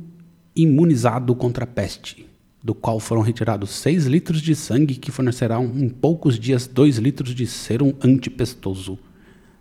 imunizado 0.54 1.34
contra 1.34 1.64
a 1.64 1.68
peste, 1.68 2.26
do 2.62 2.76
qual 2.76 3.00
foram 3.00 3.22
retirados 3.22 3.70
6 3.70 4.06
litros 4.08 4.42
de 4.42 4.54
sangue 4.54 4.96
que 4.96 5.12
fornecerão 5.12 5.72
em 5.78 5.88
poucos 5.88 6.38
dias 6.38 6.68
2 6.68 6.98
litros 6.98 7.34
de 7.34 7.48
serum 7.48 7.94
antipestoso. 8.04 9.00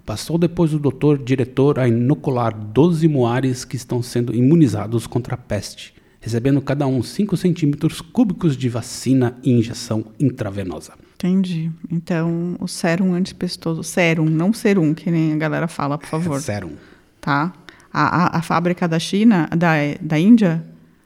Passou 0.05 0.37
depois 0.37 0.75
o 0.75 0.81
doutor 0.81 1.23
diretor 1.23 1.79
a 1.79 1.87
inocular 1.87 2.53
12 2.53 3.07
moares 3.07 3.65
que 3.65 3.77
estão 3.77 4.03
sendo 4.03 4.35
imunizados 4.35 5.07
contra 5.07 5.35
a 5.35 5.39
peste, 5.39 5.95
recebendo 6.19 6.61
cada 6.61 6.89
um 6.89 7.03
5 7.03 7.37
centímetros 7.37 8.01
cúbicos 8.01 8.57
de 8.57 8.69
vacina 8.69 9.39
e 9.45 9.53
injeção 9.53 10.07
intravenosa. 10.19 10.95
Entendi. 11.25 11.73
Então, 11.91 12.55
o 12.61 12.69
sérum 12.69 13.15
antipestoso. 13.15 13.83
Sérum, 13.83 14.27
não 14.27 14.53
serum, 14.53 14.93
que 14.93 15.11
nem 15.11 15.33
a 15.33 15.37
galera 15.37 15.67
fala, 15.67 15.97
por 15.97 16.07
favor. 16.07 16.39
Serum. 16.43 16.73
Tá? 17.19 17.51
A, 17.91 18.37
a, 18.37 18.39
a 18.39 18.43
fábrica 18.43 18.87
da 18.87 18.99
China, 18.99 19.49
da, 19.57 19.73
da 20.03 20.19
Índia, 20.19 20.63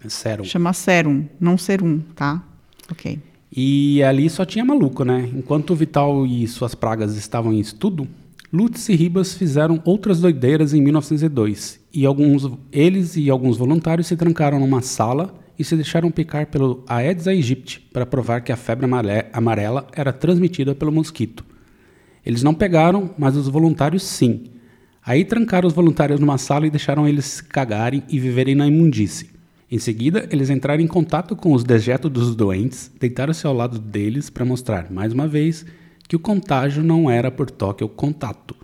Serum. 0.08 0.42
chama 0.42 0.72
sérum, 0.72 1.24
não 1.38 1.56
serum, 1.56 2.00
tá? 2.16 2.42
Ok. 2.90 3.20
E 3.54 4.02
ali 4.02 4.28
só 4.28 4.44
tinha 4.44 4.64
maluco, 4.64 5.04
né? 5.04 5.30
Enquanto 5.32 5.70
o 5.70 5.76
Vital 5.76 6.26
e 6.26 6.48
suas 6.48 6.74
pragas 6.74 7.14
estavam 7.14 7.52
em 7.52 7.60
estudo, 7.60 8.08
Lutz 8.52 8.88
e 8.88 8.96
Ribas 8.96 9.34
fizeram 9.34 9.80
outras 9.84 10.20
doideiras 10.20 10.74
em 10.74 10.82
1902. 10.82 11.78
E 11.92 12.04
alguns, 12.04 12.50
eles 12.72 13.16
e 13.16 13.30
alguns 13.30 13.56
voluntários 13.56 14.08
se 14.08 14.16
trancaram 14.16 14.58
numa 14.58 14.82
sala 14.82 15.32
e 15.58 15.64
se 15.64 15.74
deixaram 15.74 16.10
picar 16.10 16.46
pelo 16.46 16.84
Aedes 16.86 17.26
aegypti 17.26 17.80
para 17.92 18.06
provar 18.06 18.40
que 18.42 18.52
a 18.52 18.56
febre 18.56 18.84
amare- 18.84 19.26
amarela 19.32 19.86
era 19.92 20.12
transmitida 20.12 20.74
pelo 20.74 20.92
mosquito. 20.92 21.44
Eles 22.24 22.42
não 22.42 22.54
pegaram, 22.54 23.14
mas 23.18 23.36
os 23.36 23.48
voluntários 23.48 24.02
sim. 24.02 24.44
Aí 25.04 25.24
trancaram 25.24 25.66
os 25.66 25.74
voluntários 25.74 26.20
numa 26.20 26.38
sala 26.38 26.66
e 26.66 26.70
deixaram 26.70 27.08
eles 27.08 27.24
se 27.24 27.44
cagarem 27.44 28.02
e 28.08 28.20
viverem 28.20 28.54
na 28.54 28.66
imundície. 28.66 29.30
Em 29.70 29.78
seguida, 29.78 30.28
eles 30.30 30.48
entraram 30.48 30.82
em 30.82 30.86
contato 30.86 31.34
com 31.34 31.52
os 31.52 31.64
dejetos 31.64 32.10
dos 32.10 32.36
doentes, 32.36 32.90
deitaram-se 32.98 33.46
ao 33.46 33.52
lado 33.54 33.78
deles 33.78 34.30
para 34.30 34.44
mostrar, 34.44 34.90
mais 34.90 35.12
uma 35.12 35.26
vez, 35.26 35.64
que 36.06 36.16
o 36.16 36.20
contágio 36.20 36.82
não 36.82 37.10
era 37.10 37.30
por 37.30 37.50
toque 37.50 37.82
ou 37.82 37.88
contato. 37.88 38.56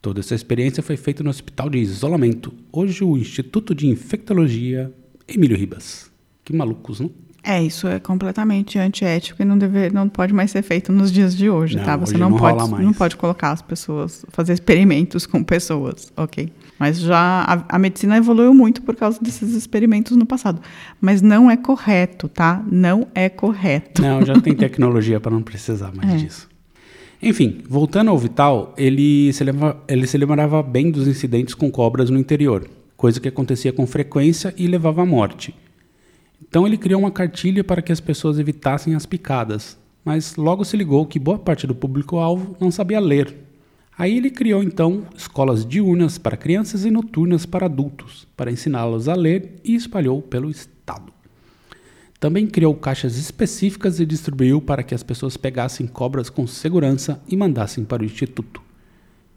Toda 0.00 0.20
essa 0.20 0.36
experiência 0.36 0.82
foi 0.82 0.96
feita 0.96 1.24
no 1.24 1.30
Hospital 1.30 1.68
de 1.68 1.78
Isolamento, 1.78 2.52
hoje 2.70 3.02
o 3.02 3.16
Instituto 3.16 3.74
de 3.74 3.88
Infectologia 3.88 4.92
Emílio 5.26 5.56
Ribas. 5.56 6.15
Que 6.46 6.54
malucos, 6.54 7.00
não? 7.00 7.10
É, 7.42 7.62
isso 7.62 7.86
é 7.86 8.00
completamente 8.00 8.76
antiético 8.78 9.40
e 9.42 9.44
não, 9.44 9.56
deve, 9.58 9.90
não 9.90 10.08
pode 10.08 10.32
mais 10.32 10.50
ser 10.50 10.62
feito 10.62 10.90
nos 10.92 11.12
dias 11.12 11.36
de 11.36 11.48
hoje, 11.50 11.76
Não, 11.76 11.84
tá? 11.84 11.96
Você 11.96 12.14
hoje 12.14 12.20
não, 12.20 12.30
não 12.30 12.38
pode, 12.38 12.82
não 12.82 12.92
pode 12.92 13.16
colocar 13.16 13.52
as 13.52 13.62
pessoas, 13.62 14.24
fazer 14.30 14.52
experimentos 14.52 15.26
com 15.26 15.44
pessoas, 15.44 16.12
ok? 16.16 16.50
Mas 16.78 16.98
já 16.98 17.16
a, 17.44 17.76
a 17.76 17.78
medicina 17.78 18.16
evoluiu 18.16 18.52
muito 18.54 18.82
por 18.82 18.96
causa 18.96 19.18
desses 19.22 19.54
experimentos 19.54 20.16
no 20.16 20.26
passado. 20.26 20.60
Mas 21.00 21.22
não 21.22 21.48
é 21.50 21.56
correto, 21.56 22.28
tá? 22.28 22.64
Não 22.70 23.06
é 23.14 23.28
correto. 23.28 24.02
Não, 24.02 24.24
já 24.24 24.40
tem 24.40 24.54
tecnologia 24.56 25.20
para 25.20 25.30
não 25.30 25.42
precisar 25.42 25.92
mais 25.94 26.14
É. 26.14 26.16
disso. 26.16 26.48
Enfim, 27.22 27.62
voltando 27.68 28.10
ao 28.10 28.18
Vital, 28.18 28.74
ele 28.76 29.32
se, 29.32 29.42
lembra- 29.44 29.76
ele 29.88 30.06
se 30.06 30.18
lembrava 30.18 30.62
bem 30.62 30.90
dos 30.90 31.06
incidentes 31.08 31.54
com 31.54 31.70
cobras 31.70 32.10
no 32.10 32.18
interior, 32.18 32.68
coisa 32.96 33.20
que 33.20 33.28
acontecia 33.28 33.72
com 33.72 33.86
frequência 33.86 34.52
e 34.58 34.66
levava 34.66 35.02
à 35.02 35.06
morte. 35.06 35.54
Então 36.56 36.66
ele 36.66 36.78
criou 36.78 37.02
uma 37.02 37.10
cartilha 37.10 37.62
para 37.62 37.82
que 37.82 37.92
as 37.92 38.00
pessoas 38.00 38.38
evitassem 38.38 38.94
as 38.94 39.04
picadas, 39.04 39.76
mas 40.02 40.36
logo 40.36 40.64
se 40.64 40.74
ligou 40.74 41.04
que 41.04 41.18
boa 41.18 41.38
parte 41.38 41.66
do 41.66 41.74
público-alvo 41.74 42.56
não 42.58 42.70
sabia 42.70 42.98
ler. 42.98 43.36
Aí 43.98 44.16
ele 44.16 44.30
criou 44.30 44.62
então 44.62 45.02
escolas 45.14 45.66
diurnas 45.66 46.16
para 46.16 46.34
crianças 46.34 46.86
e 46.86 46.90
noturnas 46.90 47.44
para 47.44 47.66
adultos, 47.66 48.26
para 48.34 48.50
ensiná-los 48.50 49.06
a 49.06 49.14
ler 49.14 49.60
e 49.62 49.74
espalhou 49.74 50.22
pelo 50.22 50.48
estado. 50.48 51.12
Também 52.18 52.46
criou 52.46 52.74
caixas 52.74 53.18
específicas 53.18 54.00
e 54.00 54.06
distribuiu 54.06 54.58
para 54.62 54.82
que 54.82 54.94
as 54.94 55.02
pessoas 55.02 55.36
pegassem 55.36 55.86
cobras 55.86 56.30
com 56.30 56.46
segurança 56.46 57.20
e 57.28 57.36
mandassem 57.36 57.84
para 57.84 58.02
o 58.02 58.06
instituto. 58.06 58.62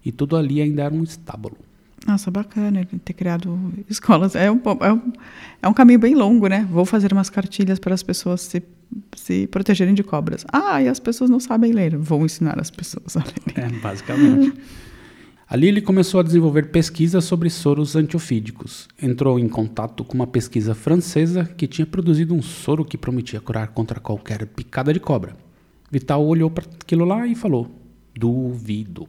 E 0.05 0.09
tudo 0.13 0.37
ali 0.37 0.61
ainda 0.61 0.83
era 0.83 0.95
um 0.95 1.03
estábulo. 1.03 1.57
Nossa, 2.09 2.31
bacana 2.31 2.79
ele 2.79 2.99
ter 3.05 3.13
criado 3.13 3.71
escolas. 3.87 4.33
É 4.33 4.49
um, 4.49 4.59
é, 4.81 4.91
um, 4.91 5.13
é 5.61 5.67
um 5.67 5.73
caminho 5.73 5.99
bem 5.99 6.15
longo, 6.15 6.47
né? 6.47 6.67
Vou 6.71 6.83
fazer 6.83 7.13
umas 7.13 7.29
cartilhas 7.29 7.77
para 7.77 7.93
as 7.93 8.01
pessoas 8.01 8.41
se, 8.41 8.63
se 9.15 9.45
protegerem 9.45 9.93
de 9.93 10.01
cobras. 10.01 10.43
Ah, 10.51 10.81
e 10.81 10.87
as 10.87 10.99
pessoas 10.99 11.29
não 11.29 11.39
sabem 11.39 11.71
ler. 11.71 11.95
Vou 11.95 12.25
ensinar 12.25 12.59
as 12.59 12.71
pessoas 12.71 13.15
a 13.15 13.19
ler. 13.19 13.63
É, 13.63 13.69
basicamente. 13.79 14.59
Ali 15.47 15.67
ele 15.67 15.81
começou 15.81 16.19
a 16.19 16.23
desenvolver 16.23 16.71
pesquisas 16.71 17.25
sobre 17.25 17.47
soros 17.47 17.95
antiofídicos. 17.95 18.87
Entrou 18.99 19.37
em 19.37 19.47
contato 19.47 20.03
com 20.03 20.15
uma 20.15 20.25
pesquisa 20.25 20.73
francesa 20.73 21.45
que 21.45 21.67
tinha 21.67 21.85
produzido 21.85 22.33
um 22.33 22.41
soro 22.41 22.83
que 22.83 22.97
prometia 22.97 23.39
curar 23.39 23.67
contra 23.67 23.99
qualquer 23.99 24.47
picada 24.47 24.91
de 24.91 24.99
cobra. 24.99 25.37
Vital 25.91 26.25
olhou 26.25 26.49
para 26.49 26.65
aquilo 26.65 27.05
lá 27.05 27.27
e 27.27 27.35
falou: 27.35 27.69
Duvido. 28.15 29.05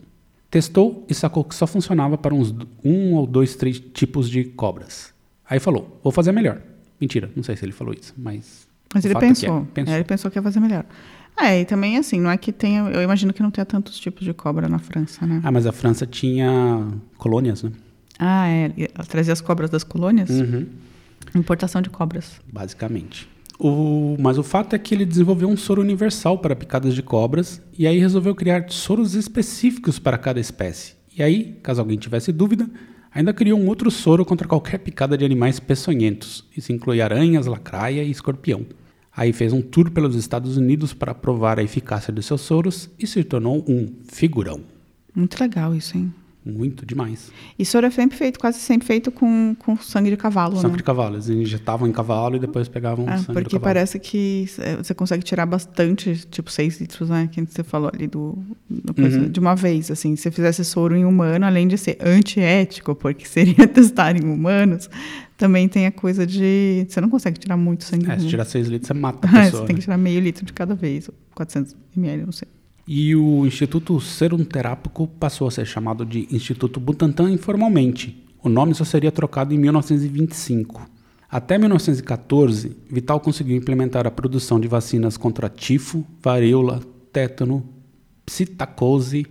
Testou 0.51 1.07
e 1.09 1.15
sacou 1.15 1.45
que 1.45 1.55
só 1.55 1.67
funcionava 1.67 2.19
para 2.19 2.35
uns 2.35 2.53
um 2.85 3.15
ou 3.15 3.27
dois, 3.27 3.55
três 3.55 3.79
tipos 3.79 4.29
de 4.29 4.45
cobras. 4.45 5.15
Aí 5.49 5.61
falou: 5.61 6.01
Vou 6.03 6.13
fazer 6.13 6.33
melhor. 6.33 6.61
Mentira, 7.01 7.31
não 7.37 7.43
sei 7.43 7.57
se 7.57 7.65
ele 7.65 7.73
falou 7.73 7.95
isso, 7.95 8.13
mas. 8.19 8.69
Mas 8.93 9.05
ele 9.05 9.15
fato 9.15 9.23
é 9.23 9.27
que 9.27 9.33
é. 9.33 9.49
pensou. 9.49 9.69
Pensou. 9.73 9.95
É, 9.95 9.97
ele 9.97 10.05
pensou 10.05 10.31
que 10.31 10.39
ia 10.39 10.43
fazer 10.43 10.61
melhor. 10.61 10.85
É, 11.39 11.61
e 11.61 11.65
também 11.65 11.97
assim, 11.97 12.21
não 12.21 12.31
é 12.31 12.37
que 12.37 12.53
tenha. 12.53 12.81
Eu 12.91 13.03
imagino 13.03 13.33
que 13.33 13.43
não 13.43 13.51
tenha 13.51 13.65
tantos 13.65 13.99
tipos 13.99 14.25
de 14.25 14.35
cobra 14.35 14.69
na 14.69 14.79
França, 14.79 15.27
né? 15.27 15.41
Ah, 15.45 15.53
mas 15.53 15.67
a 15.67 15.73
França 15.73 16.05
tinha 16.05 16.87
colônias, 17.17 17.63
né? 17.63 17.71
Ah, 18.19 18.49
é. 18.49 18.73
ela 18.95 19.07
Trazia 19.07 19.33
as 19.33 19.41
cobras 19.41 19.71
das 19.71 19.85
colônias? 19.85 20.29
Uhum. 20.29 20.67
Importação 21.35 21.81
de 21.81 21.89
cobras. 21.89 22.41
basicamente. 22.53 23.29
O, 23.61 24.17
mas 24.19 24.39
o 24.39 24.43
fato 24.43 24.75
é 24.75 24.79
que 24.79 24.95
ele 24.95 25.05
desenvolveu 25.05 25.49
um 25.49 25.57
soro 25.57 25.83
universal 25.83 26.39
para 26.39 26.57
picadas 26.57 26.95
de 26.95 27.03
cobras 27.03 27.61
e 27.79 27.87
aí 27.87 27.99
resolveu 27.99 28.35
criar 28.35 28.65
soros 28.71 29.15
específicos 29.15 29.99
para 29.99 30.17
cada 30.17 30.41
espécie. 30.41 30.95
E 31.17 31.23
aí, 31.23 31.59
caso 31.63 31.81
alguém 31.81 31.99
tivesse 31.99 32.33
dúvida, 32.33 32.69
Ainda 33.13 33.35
criou 33.35 33.59
um 33.59 33.67
outro 33.67 33.91
soro 33.91 34.25
contra 34.25 34.47
qualquer 34.47 34.79
picada 34.79 35.19
de 35.19 35.25
animais 35.25 35.59
peçonhentos. 35.59 36.45
Isso 36.57 36.73
inclui 36.73 37.01
aranhas, 37.01 37.47
lacraia 37.47 38.05
e 38.05 38.11
escorpião. 38.11 38.65
Aí 39.15 39.33
fez 39.33 39.53
um 39.53 39.61
tour 39.61 39.91
pelos 39.91 40.15
Estados 40.15 40.57
Unidos 40.57 40.95
para 40.95 41.13
provar 41.13 41.59
a 41.59 41.63
eficácia 41.63 42.13
dos 42.13 42.27
seus 42.27 42.41
soros 42.41 42.89
e 42.99 43.07
se 43.09 43.25
tornou 43.25 43.65
um 43.69 43.89
figurão. 44.09 44.61
Muito 45.13 45.41
legal 45.41 45.75
isso, 45.75 45.99
hein? 45.99 46.15
Muito 46.51 46.85
demais. 46.85 47.31
E 47.59 47.65
soro 47.65 47.87
é 47.87 47.91
sempre 47.91 48.17
feito, 48.17 48.39
quase 48.39 48.59
sempre 48.59 48.87
feito 48.87 49.11
com, 49.11 49.55
com 49.59 49.77
sangue 49.77 50.11
de 50.11 50.17
cavalo, 50.17 50.57
Sangue 50.57 50.73
né? 50.73 50.77
de 50.79 50.83
cavalo. 50.83 51.15
Eles 51.17 51.29
injetavam 51.29 51.89
em 51.89 51.93
cavalo 51.93 52.37
e 52.37 52.39
depois 52.39 52.69
pegavam 52.69 53.09
É, 53.09 53.17
sangue 53.19 53.33
porque 53.33 53.51
cavalo. 53.57 53.61
parece 53.63 53.99
que 53.99 54.47
é, 54.59 54.77
você 54.77 54.93
consegue 54.95 55.23
tirar 55.23 55.47
bastante, 55.47 56.27
tipo 56.31 56.51
6 56.51 56.81
litros, 56.81 57.09
né? 57.09 57.29
Que 57.31 57.41
você 57.45 57.63
falou 57.63 57.91
ali 57.95 58.07
do, 58.07 58.39
do 58.69 58.95
Uhum. 59.01 59.29
de 59.31 59.41
uma 59.41 59.55
vez. 59.55 59.91
Assim, 59.91 60.17
se 60.17 60.23
você 60.23 60.31
fizesse 60.31 60.65
soro 60.65 60.95
em 60.97 61.05
humano, 61.05 61.47
além 61.47 61.67
de 61.69 61.79
ser 61.79 61.97
antiético, 62.01 62.95
porque 62.95 63.25
seria 63.29 63.67
testar 63.69 64.17
em 64.17 64.25
humanos, 64.25 64.89
também 65.37 65.69
tem 65.69 65.87
a 65.87 65.93
coisa 65.93 66.27
de. 66.27 66.85
Você 66.89 67.01
não 67.01 67.09
consegue 67.09 67.39
tirar 67.39 67.57
muito 67.57 67.85
sangue. 67.85 68.11
É, 68.11 68.19
se 68.19 68.25
né? 68.25 68.29
tirar 68.31 68.45
6 68.45 68.69
litros, 68.69 68.89
você 68.89 68.95
mata 68.95 69.27
a 69.29 69.31
É, 69.39 69.45
pessoa. 69.47 69.63
você 69.63 69.67
tem 69.67 69.75
né? 69.75 69.79
que 69.79 69.85
tirar 69.85 69.97
meio 69.97 70.21
litro 70.21 70.45
de 70.45 70.53
cada 70.53 70.75
vez, 70.75 71.09
ou 71.09 71.15
400 71.35 71.77
ml, 71.97 72.25
não 72.27 72.33
sei. 72.33 72.49
E 72.93 73.15
o 73.15 73.47
Instituto 73.47 74.01
Serum 74.01 74.43
Terápico 74.43 75.07
passou 75.07 75.47
a 75.47 75.51
ser 75.53 75.65
chamado 75.65 76.05
de 76.05 76.27
Instituto 76.29 76.81
Butantan 76.81 77.31
informalmente. 77.31 78.27
O 78.43 78.49
nome 78.49 78.75
só 78.75 78.83
seria 78.83 79.13
trocado 79.13 79.55
em 79.55 79.59
1925. 79.59 80.91
Até 81.31 81.57
1914, 81.57 82.77
Vital 82.91 83.21
conseguiu 83.21 83.57
implementar 83.57 84.09
a 84.09 84.11
produção 84.11 84.59
de 84.59 84.67
vacinas 84.67 85.17
contra 85.17 85.49
tifo, 85.49 86.05
varíola, 86.21 86.81
tétano, 87.13 87.65
psitacose, 88.27 89.25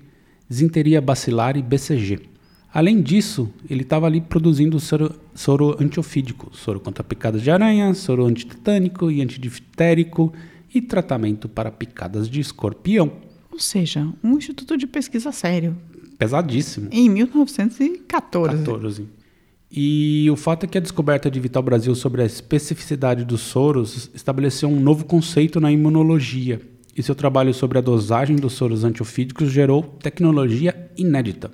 disenteria 0.47 1.01
bacilar 1.01 1.57
e 1.57 1.61
BCG. 1.61 2.29
Além 2.73 3.01
disso, 3.01 3.51
ele 3.69 3.81
estava 3.81 4.05
ali 4.05 4.21
produzindo 4.21 4.79
soro, 4.79 5.13
soro 5.35 5.75
antiofídico, 5.83 6.49
soro 6.55 6.79
contra 6.79 7.03
picadas 7.03 7.41
de 7.41 7.51
aranha, 7.51 7.93
soro 7.93 8.25
antitetânico 8.25 9.11
e 9.11 9.21
antidifterico 9.21 10.31
e 10.73 10.81
tratamento 10.81 11.49
para 11.49 11.69
picadas 11.69 12.29
de 12.29 12.39
escorpião. 12.39 13.27
Ou 13.51 13.59
seja, 13.59 14.07
um 14.23 14.37
instituto 14.37 14.77
de 14.77 14.87
pesquisa 14.87 15.31
sério. 15.31 15.75
Pesadíssimo. 16.17 16.89
Em 16.91 17.09
1914. 17.09 18.57
14. 18.57 19.07
E 19.71 20.27
o 20.31 20.35
fato 20.35 20.65
é 20.65 20.67
que 20.67 20.77
a 20.77 20.81
descoberta 20.81 21.29
de 21.29 21.39
Vital 21.39 21.61
Brasil 21.61 21.93
sobre 21.93 22.23
a 22.23 22.25
especificidade 22.25 23.23
dos 23.23 23.41
soros 23.41 24.09
estabeleceu 24.15 24.67
um 24.67 24.79
novo 24.79 25.05
conceito 25.05 25.59
na 25.59 25.71
imunologia. 25.71 26.59
E 26.97 27.03
seu 27.03 27.13
trabalho 27.13 27.53
sobre 27.53 27.77
a 27.77 27.81
dosagem 27.81 28.35
dos 28.35 28.53
soros 28.53 28.83
antiofídicos 28.83 29.51
gerou 29.51 29.83
tecnologia 29.83 30.89
inédita. 30.97 31.51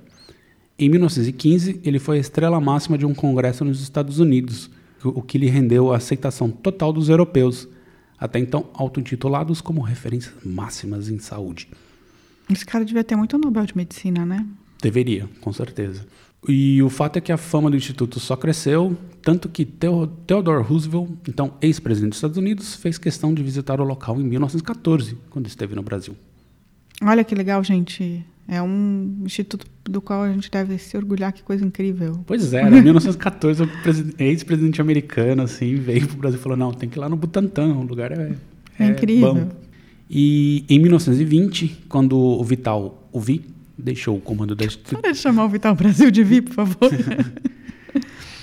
Em 0.78 0.88
1915, 0.88 1.80
ele 1.84 1.98
foi 1.98 2.16
a 2.16 2.20
estrela 2.20 2.60
máxima 2.60 2.98
de 2.98 3.06
um 3.06 3.14
congresso 3.14 3.64
nos 3.64 3.82
Estados 3.82 4.18
Unidos, 4.18 4.70
o 5.04 5.22
que 5.22 5.38
lhe 5.38 5.46
rendeu 5.46 5.92
a 5.92 5.96
aceitação 5.96 6.50
total 6.50 6.92
dos 6.92 7.08
europeus, 7.08 7.68
até 8.18 8.38
então 8.38 8.70
auto-intitulados 8.74 9.60
como 9.60 9.82
referências 9.82 10.34
máximas 10.44 11.08
em 11.08 11.18
saúde. 11.18 11.68
Esse 12.50 12.64
cara 12.64 12.84
devia 12.84 13.02
ter 13.04 13.16
muito 13.16 13.36
Nobel 13.38 13.64
de 13.66 13.76
Medicina, 13.76 14.24
né? 14.24 14.46
Deveria, 14.82 15.28
com 15.40 15.52
certeza. 15.52 16.06
E 16.48 16.80
o 16.82 16.88
fato 16.88 17.16
é 17.16 17.20
que 17.20 17.32
a 17.32 17.36
fama 17.36 17.68
do 17.70 17.76
Instituto 17.76 18.20
só 18.20 18.36
cresceu, 18.36 18.96
tanto 19.22 19.48
que 19.48 19.64
Theo- 19.64 20.06
Theodore 20.26 20.62
Roosevelt, 20.62 21.10
então 21.28 21.54
ex-presidente 21.60 22.10
dos 22.10 22.18
Estados 22.18 22.36
Unidos, 22.36 22.76
fez 22.76 22.98
questão 22.98 23.34
de 23.34 23.42
visitar 23.42 23.80
o 23.80 23.84
local 23.84 24.20
em 24.20 24.24
1914, 24.24 25.16
quando 25.30 25.46
esteve 25.48 25.74
no 25.74 25.82
Brasil. 25.82 26.14
Olha 27.02 27.24
que 27.24 27.34
legal, 27.34 27.62
gente. 27.64 28.24
É 28.48 28.62
um 28.62 29.22
instituto 29.24 29.66
do 29.84 30.00
qual 30.00 30.22
a 30.22 30.32
gente 30.32 30.48
deve 30.48 30.78
se 30.78 30.96
orgulhar, 30.96 31.32
que 31.32 31.42
coisa 31.42 31.64
incrível. 31.66 32.20
Pois 32.24 32.52
é, 32.52 32.62
em 32.62 32.80
1914, 32.80 33.64
o 33.64 33.68
presi- 33.82 34.14
ex-presidente 34.18 34.80
americano 34.80 35.42
assim, 35.42 35.74
veio 35.74 36.06
para 36.06 36.14
o 36.14 36.18
Brasil 36.18 36.38
e 36.38 36.42
falou: 36.42 36.56
não, 36.56 36.72
tem 36.72 36.88
que 36.88 36.96
ir 36.96 37.00
lá 37.00 37.08
no 37.08 37.16
Butantã, 37.16 37.66
o 37.74 37.82
lugar 37.82 38.12
é, 38.12 38.34
É 38.78 38.86
incrível. 38.86 39.34
bom." 39.34 39.50
E 40.08 40.64
em 40.68 40.78
1920, 40.78 41.84
quando 41.88 42.16
o 42.16 42.42
Vital, 42.44 43.08
o 43.12 43.20
Vi, 43.20 43.44
deixou 43.76 44.16
o 44.16 44.20
comando 44.20 44.54
da 44.54 44.64
instituição. 44.64 45.00
Para 45.00 45.12
de 45.12 45.18
chamar 45.18 45.44
o 45.44 45.48
Vital 45.48 45.74
Brasil 45.74 46.10
de 46.10 46.22
Vi, 46.22 46.42
por 46.42 46.54
favor. 46.54 46.90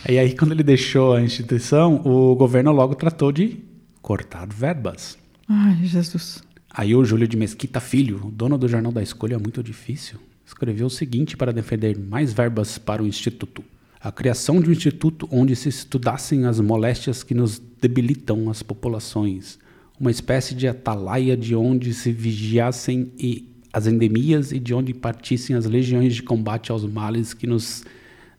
E 0.09 0.19
aí, 0.19 0.35
quando 0.35 0.51
ele 0.51 0.63
deixou 0.63 1.13
a 1.13 1.21
instituição, 1.21 2.01
o 2.03 2.35
governo 2.35 2.73
logo 2.73 2.93
tratou 2.93 3.31
de 3.31 3.63
cortar 4.01 4.45
verbas. 4.45 5.17
Ai, 5.47 5.79
Jesus. 5.81 6.43
Aí 6.69 6.93
o 6.93 7.05
Júlio 7.05 7.25
de 7.25 7.37
Mesquita 7.37 7.79
Filho, 7.79 8.29
dono 8.33 8.57
do 8.57 8.67
Jornal 8.67 8.91
da 8.91 9.01
Escolha 9.01 9.39
Muito 9.39 9.63
Difícil, 9.63 10.19
escreveu 10.45 10.87
o 10.87 10.89
seguinte 10.89 11.37
para 11.37 11.53
defender 11.53 11.97
mais 11.97 12.33
verbas 12.33 12.77
para 12.77 13.01
o 13.01 13.07
Instituto. 13.07 13.63
A 13.97 14.11
criação 14.11 14.59
de 14.59 14.67
um 14.67 14.73
instituto 14.73 15.25
onde 15.31 15.55
se 15.55 15.69
estudassem 15.69 16.45
as 16.45 16.59
moléstias 16.59 17.23
que 17.23 17.33
nos 17.33 17.57
debilitam 17.57 18.49
as 18.49 18.61
populações. 18.61 19.57
Uma 19.99 20.11
espécie 20.11 20.55
de 20.55 20.67
atalaia 20.67 21.37
de 21.37 21.55
onde 21.55 21.93
se 21.93 22.11
vigiassem 22.11 23.11
e 23.17 23.47
as 23.71 23.87
endemias 23.87 24.51
e 24.51 24.59
de 24.59 24.73
onde 24.73 24.93
partissem 24.93 25.55
as 25.55 25.65
legiões 25.65 26.15
de 26.15 26.23
combate 26.23 26.71
aos 26.71 26.85
males 26.85 27.33
que 27.33 27.47
nos 27.47 27.83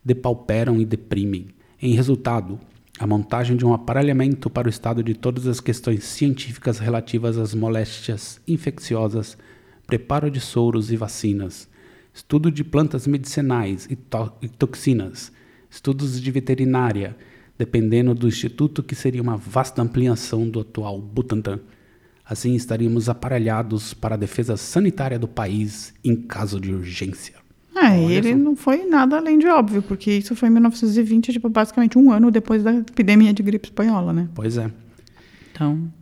depauperam 0.04 0.80
e 0.80 0.84
deprimem. 0.84 1.48
Em 1.80 1.94
resultado, 1.94 2.58
a 2.98 3.06
montagem 3.06 3.56
de 3.56 3.64
um 3.64 3.72
aparelhamento 3.72 4.48
para 4.48 4.66
o 4.68 4.70
estado 4.70 5.02
de 5.02 5.14
todas 5.14 5.46
as 5.46 5.60
questões 5.60 6.04
científicas 6.04 6.78
relativas 6.78 7.36
às 7.38 7.54
moléstias 7.54 8.40
infecciosas, 8.46 9.36
preparo 9.86 10.30
de 10.30 10.40
soros 10.40 10.92
e 10.92 10.96
vacinas, 10.96 11.68
estudo 12.12 12.50
de 12.50 12.62
plantas 12.62 13.06
medicinais 13.06 13.86
e, 13.90 13.96
to- 13.96 14.32
e 14.40 14.48
toxinas, 14.48 15.32
estudos 15.68 16.20
de 16.20 16.30
veterinária, 16.30 17.16
dependendo 17.58 18.14
do 18.14 18.28
instituto 18.28 18.82
que 18.82 18.94
seria 18.94 19.22
uma 19.22 19.36
vasta 19.36 19.80
ampliação 19.82 20.48
do 20.48 20.60
atual 20.60 21.00
Butantan. 21.00 21.60
Assim 22.24 22.54
estaríamos 22.54 23.08
aparelhados 23.08 23.92
para 23.92 24.14
a 24.14 24.18
defesa 24.18 24.56
sanitária 24.56 25.18
do 25.18 25.28
país 25.28 25.94
em 26.02 26.16
caso 26.16 26.58
de 26.58 26.72
urgência. 26.72 27.34
É, 27.76 27.98
Olha 27.98 28.14
ele 28.14 28.30
só. 28.30 28.36
não 28.36 28.56
foi 28.56 28.84
nada 28.86 29.16
além 29.16 29.38
de 29.38 29.46
óbvio, 29.46 29.82
porque 29.82 30.10
isso 30.12 30.34
foi 30.34 30.48
em 30.48 30.52
1920, 30.52 31.32
tipo, 31.32 31.48
basicamente 31.48 31.98
um 31.98 32.10
ano 32.10 32.30
depois 32.30 32.62
da 32.62 32.72
epidemia 32.72 33.32
de 33.32 33.42
gripe 33.42 33.66
espanhola, 33.68 34.12
né? 34.12 34.28
Pois 34.34 34.56
é. 34.56 34.70
Então, 35.52 35.92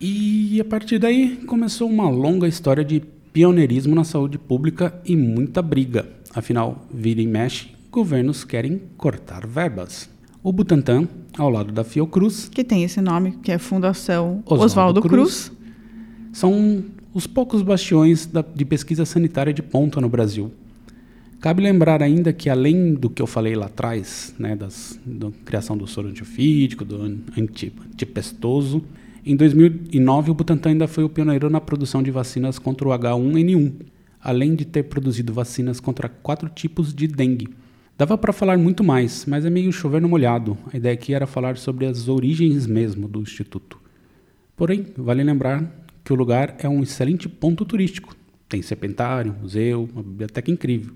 E 0.00 0.60
a 0.60 0.64
partir 0.64 0.98
daí 0.98 1.36
começou 1.46 1.88
uma 1.88 2.08
longa 2.08 2.48
história 2.48 2.84
de 2.84 3.00
pioneirismo 3.32 3.94
na 3.94 4.02
saúde 4.04 4.38
pública 4.38 5.00
e 5.04 5.14
muita 5.16 5.60
briga. 5.62 6.08
Afinal, 6.34 6.86
vira 6.92 7.20
e 7.20 7.26
mexe, 7.26 7.68
governos 7.90 8.44
querem 8.44 8.80
cortar 8.96 9.46
verbas. 9.46 10.08
O 10.42 10.52
Butantan, 10.52 11.06
ao 11.36 11.50
lado 11.50 11.72
da 11.72 11.84
Fiocruz, 11.84 12.48
que 12.48 12.64
tem 12.64 12.82
esse 12.82 13.00
nome, 13.00 13.32
que 13.42 13.52
é 13.52 13.58
Fundação 13.58 14.42
Oswaldo 14.46 15.00
Cruz. 15.02 15.48
Cruz. 15.48 15.60
são 16.32 16.84
os 17.12 17.26
poucos 17.26 17.60
bastiões 17.60 18.24
da- 18.26 18.42
de 18.54 18.64
pesquisa 18.64 19.04
sanitária 19.04 19.52
de 19.52 19.62
ponta 19.62 20.00
no 20.00 20.08
Brasil. 20.08 20.50
Cabe 21.40 21.62
lembrar 21.62 22.02
ainda 22.02 22.32
que, 22.32 22.48
além 22.48 22.94
do 22.94 23.10
que 23.10 23.20
eu 23.20 23.26
falei 23.26 23.54
lá 23.56 23.66
atrás, 23.66 24.34
né, 24.38 24.54
das, 24.54 24.98
da 25.04 25.30
criação 25.44 25.76
do 25.76 25.86
soro 25.86 26.08
antiofídico, 26.08 26.84
do 26.84 27.02
an- 27.02 27.18
anti, 27.36 27.72
antipestoso, 27.92 28.82
em 29.26 29.34
2009 29.34 30.30
o 30.30 30.34
Butantan 30.34 30.70
ainda 30.70 30.86
foi 30.86 31.02
o 31.04 31.08
pioneiro 31.08 31.50
na 31.50 31.60
produção 31.60 32.02
de 32.02 32.10
vacinas 32.10 32.58
contra 32.58 32.86
o 32.88 32.92
H1N1, 32.92 33.72
além 34.22 34.54
de 34.54 34.64
ter 34.64 34.84
produzido 34.84 35.32
vacinas 35.32 35.80
contra 35.80 36.08
quatro 36.08 36.48
tipos 36.48 36.94
de 36.94 37.06
dengue. 37.08 37.48
Dava 38.00 38.16
para 38.16 38.32
falar 38.32 38.56
muito 38.56 38.82
mais, 38.82 39.26
mas 39.26 39.44
é 39.44 39.50
meio 39.50 39.70
chover 39.70 40.00
no 40.00 40.08
molhado. 40.08 40.56
A 40.72 40.76
ideia 40.78 40.94
aqui 40.94 41.12
era 41.12 41.26
falar 41.26 41.58
sobre 41.58 41.84
as 41.84 42.08
origens 42.08 42.66
mesmo 42.66 43.06
do 43.06 43.20
Instituto. 43.20 43.78
Porém, 44.56 44.86
vale 44.96 45.22
lembrar 45.22 45.70
que 46.02 46.10
o 46.10 46.16
lugar 46.16 46.56
é 46.60 46.66
um 46.66 46.82
excelente 46.82 47.28
ponto 47.28 47.62
turístico. 47.62 48.16
Tem 48.48 48.62
serpentário, 48.62 49.36
museu, 49.42 49.86
uma 49.92 50.02
biblioteca 50.02 50.50
incrível. 50.50 50.94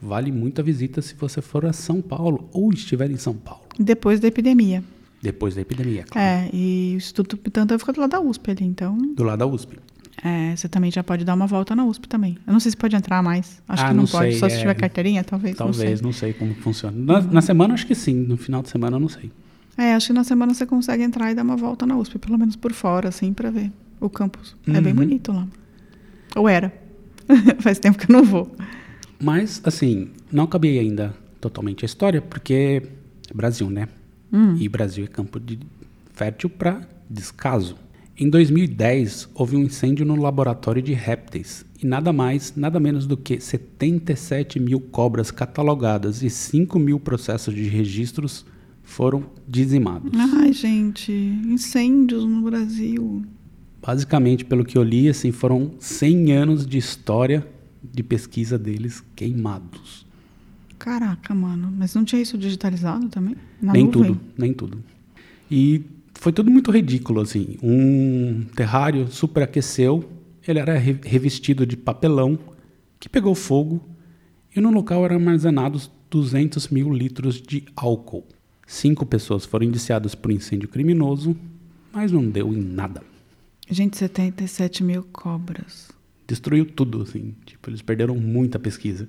Vale 0.00 0.30
muito 0.30 0.60
a 0.60 0.64
visita 0.64 1.02
se 1.02 1.16
você 1.16 1.42
for 1.42 1.66
a 1.66 1.72
São 1.72 2.00
Paulo 2.00 2.48
ou 2.52 2.72
estiver 2.72 3.10
em 3.10 3.16
São 3.16 3.34
Paulo, 3.34 3.64
Depois 3.76 4.20
da 4.20 4.28
epidemia. 4.28 4.84
depois 5.20 5.56
da 5.56 5.62
epidemia, 5.62 6.04
claro. 6.04 6.28
É, 6.28 6.48
e 6.52 6.92
o 6.94 6.96
Instituto 6.98 7.36
Butantan 7.36 7.76
fica 7.76 7.92
do 7.92 8.00
lado 8.02 8.10
da 8.10 8.20
USP 8.20 8.52
ali, 8.52 8.64
então 8.64 8.96
Do 9.16 9.24
lado 9.24 9.40
da 9.40 9.46
USP. 9.48 9.78
É, 10.24 10.56
você 10.56 10.68
também 10.68 10.90
já 10.90 11.02
pode 11.04 11.24
dar 11.24 11.34
uma 11.34 11.46
volta 11.46 11.74
na 11.76 11.84
USP 11.84 12.08
também. 12.08 12.38
Eu 12.46 12.52
não 12.52 12.60
sei 12.60 12.70
se 12.70 12.76
pode 12.76 12.96
entrar 12.96 13.22
mais. 13.22 13.62
Acho 13.68 13.82
Ah, 13.84 13.88
que 13.88 13.94
não, 13.94 14.02
não 14.04 14.08
pode, 14.10 14.30
sei, 14.32 14.38
só 14.40 14.48
se 14.48 14.56
é. 14.56 14.58
tiver 14.58 14.74
carteirinha, 14.74 15.22
talvez. 15.24 15.56
Talvez, 15.56 16.00
Não 16.00 16.08
não 16.08 16.12
sei, 16.12 16.32
como 16.32 16.54
funciona. 16.54 16.96
Na, 16.96 17.20
na 17.20 17.40
semana 17.42 17.74
acho 17.74 17.86
que 17.86 17.94
sim, 17.94 18.14
no 18.14 18.36
final 18.36 18.62
de 18.62 18.68
semana 18.70 18.96
eu 18.96 19.00
não 19.00 19.08
sei. 19.08 19.30
sei. 19.76 19.84
É, 19.84 19.94
acho 19.94 20.06
que 20.08 20.12
na 20.12 20.24
semana 20.24 20.54
você 20.54 20.64
consegue 20.66 21.02
entrar 21.02 21.30
e 21.30 21.34
dar 21.34 21.42
uma 21.42 21.56
volta 21.56 21.84
na 21.86 21.96
USP, 21.96 22.18
pelo 22.18 22.38
menos 22.38 22.56
por 22.56 22.72
fora, 22.72 23.08
assim, 23.08 23.32
pra 23.32 23.50
ver 23.50 23.70
o 24.00 24.08
campus. 24.08 24.56
É 24.66 24.80
bem 24.80 24.92
Uhum. 24.92 24.98
bonito 25.00 25.32
lá. 25.32 25.46
Ou 26.34 26.48
era. 26.48 26.72
Faz 27.60 27.78
tempo 27.78 27.98
que 27.98 28.10
eu 28.10 28.16
não 28.16 28.24
vou. 28.24 28.56
Mas, 29.20 29.60
assim, 29.64 30.10
não 30.32 30.44
acabei 30.44 30.78
ainda 30.78 31.14
totalmente 31.40 31.84
a 31.84 31.86
história, 31.86 32.20
porque 32.22 32.82
é 33.30 33.34
Brasil, 33.34 33.68
né? 33.70 33.88
E 34.58 34.68
Brasil 34.68 35.04
é 35.04 35.06
campo 35.08 35.40
de 35.40 35.58
fértil 36.12 36.50
para 36.50 36.82
descaso. 37.08 37.76
Em 38.18 38.30
2010, 38.30 39.28
houve 39.34 39.56
um 39.56 39.64
incêndio 39.64 40.06
no 40.06 40.16
laboratório 40.16 40.80
de 40.80 40.94
répteis 40.94 41.66
E 41.82 41.86
nada 41.86 42.14
mais, 42.14 42.54
nada 42.56 42.80
menos 42.80 43.06
do 43.06 43.14
que 43.14 43.38
77 43.38 44.58
mil 44.58 44.80
cobras 44.80 45.30
catalogadas 45.30 46.22
e 46.22 46.30
5 46.30 46.78
mil 46.78 46.98
processos 46.98 47.54
de 47.54 47.64
registros 47.64 48.46
foram 48.82 49.26
dizimados. 49.46 50.12
Ai, 50.18 50.50
gente, 50.54 51.12
incêndios 51.12 52.24
no 52.24 52.40
Brasil. 52.40 53.22
Basicamente, 53.84 54.46
pelo 54.46 54.64
que 54.64 54.78
eu 54.78 54.82
li, 54.82 55.10
assim, 55.10 55.30
foram 55.30 55.72
100 55.78 56.32
anos 56.32 56.66
de 56.66 56.78
história 56.78 57.46
de 57.82 58.02
pesquisa 58.02 58.58
deles 58.58 59.04
queimados. 59.14 60.06
Caraca, 60.78 61.34
mano. 61.34 61.70
Mas 61.76 61.94
não 61.94 62.02
tinha 62.02 62.22
isso 62.22 62.38
digitalizado 62.38 63.08
também? 63.10 63.36
Na 63.60 63.74
nem 63.74 63.84
nuvem? 63.84 64.14
tudo, 64.14 64.20
nem 64.38 64.54
tudo. 64.54 64.78
E 65.50 65.84
foi 66.18 66.32
tudo 66.32 66.50
muito 66.50 66.70
ridículo, 66.70 67.20
assim. 67.20 67.56
Um 67.62 68.44
terrário 68.54 69.06
superaqueceu, 69.08 70.08
ele 70.46 70.58
era 70.58 70.76
re- 70.78 70.98
revestido 71.04 71.66
de 71.66 71.76
papelão, 71.76 72.38
que 72.98 73.08
pegou 73.08 73.34
fogo, 73.34 73.84
e 74.54 74.60
no 74.60 74.70
local 74.70 75.04
eram 75.04 75.16
armazenados 75.16 75.90
200 76.10 76.68
mil 76.68 76.92
litros 76.92 77.40
de 77.40 77.64
álcool. 77.76 78.24
Cinco 78.66 79.04
pessoas 79.06 79.44
foram 79.44 79.66
indiciadas 79.66 80.14
por 80.14 80.30
incêndio 80.32 80.68
criminoso, 80.68 81.36
mas 81.92 82.10
não 82.10 82.28
deu 82.28 82.52
em 82.52 82.60
nada. 82.60 83.02
Gente, 83.68 83.96
77 83.96 84.82
mil 84.82 85.02
cobras. 85.12 85.90
Destruiu 86.26 86.64
tudo, 86.66 87.02
assim. 87.02 87.34
Tipo, 87.44 87.70
eles 87.70 87.82
perderam 87.82 88.16
muita 88.16 88.58
pesquisa. 88.58 89.08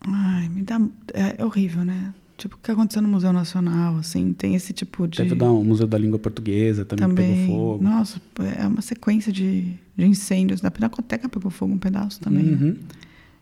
Ai, 0.00 0.48
me 0.48 0.62
dá. 0.62 0.80
É, 1.14 1.36
é 1.38 1.44
horrível, 1.44 1.84
né? 1.84 2.12
Tipo, 2.42 2.56
o 2.56 2.58
que 2.58 2.72
aconteceu 2.72 3.00
no 3.00 3.06
Museu 3.06 3.32
Nacional, 3.32 3.98
assim, 3.98 4.32
tem 4.32 4.56
esse 4.56 4.72
tipo 4.72 5.06
de. 5.06 5.18
Teve 5.18 5.40
o 5.40 5.62
Museu 5.62 5.86
da 5.86 5.96
Língua 5.96 6.18
Portuguesa 6.18 6.84
também, 6.84 7.08
também. 7.08 7.46
pegou 7.46 7.56
fogo. 7.56 7.84
Nossa, 7.84 8.20
é 8.58 8.66
uma 8.66 8.82
sequência 8.82 9.32
de, 9.32 9.72
de 9.96 10.04
incêndios. 10.04 10.60
Da 10.60 10.68
Pinacoteca 10.68 11.28
pegou 11.28 11.52
fogo 11.52 11.72
um 11.72 11.78
pedaço 11.78 12.18
também. 12.18 12.52
Uhum. 12.52 12.76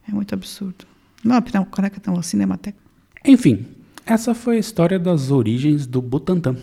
É 0.06 0.12
muito 0.12 0.34
absurdo. 0.34 0.84
Não, 1.24 1.34
a 1.34 1.40
Pinacoteca 1.40 1.98
não, 2.06 2.18
a 2.18 2.22
Cinemateca. 2.22 2.76
Enfim, 3.24 3.64
essa 4.04 4.34
foi 4.34 4.56
a 4.56 4.60
história 4.60 4.98
das 4.98 5.30
origens 5.30 5.86
do 5.86 6.02
Butantan. 6.02 6.56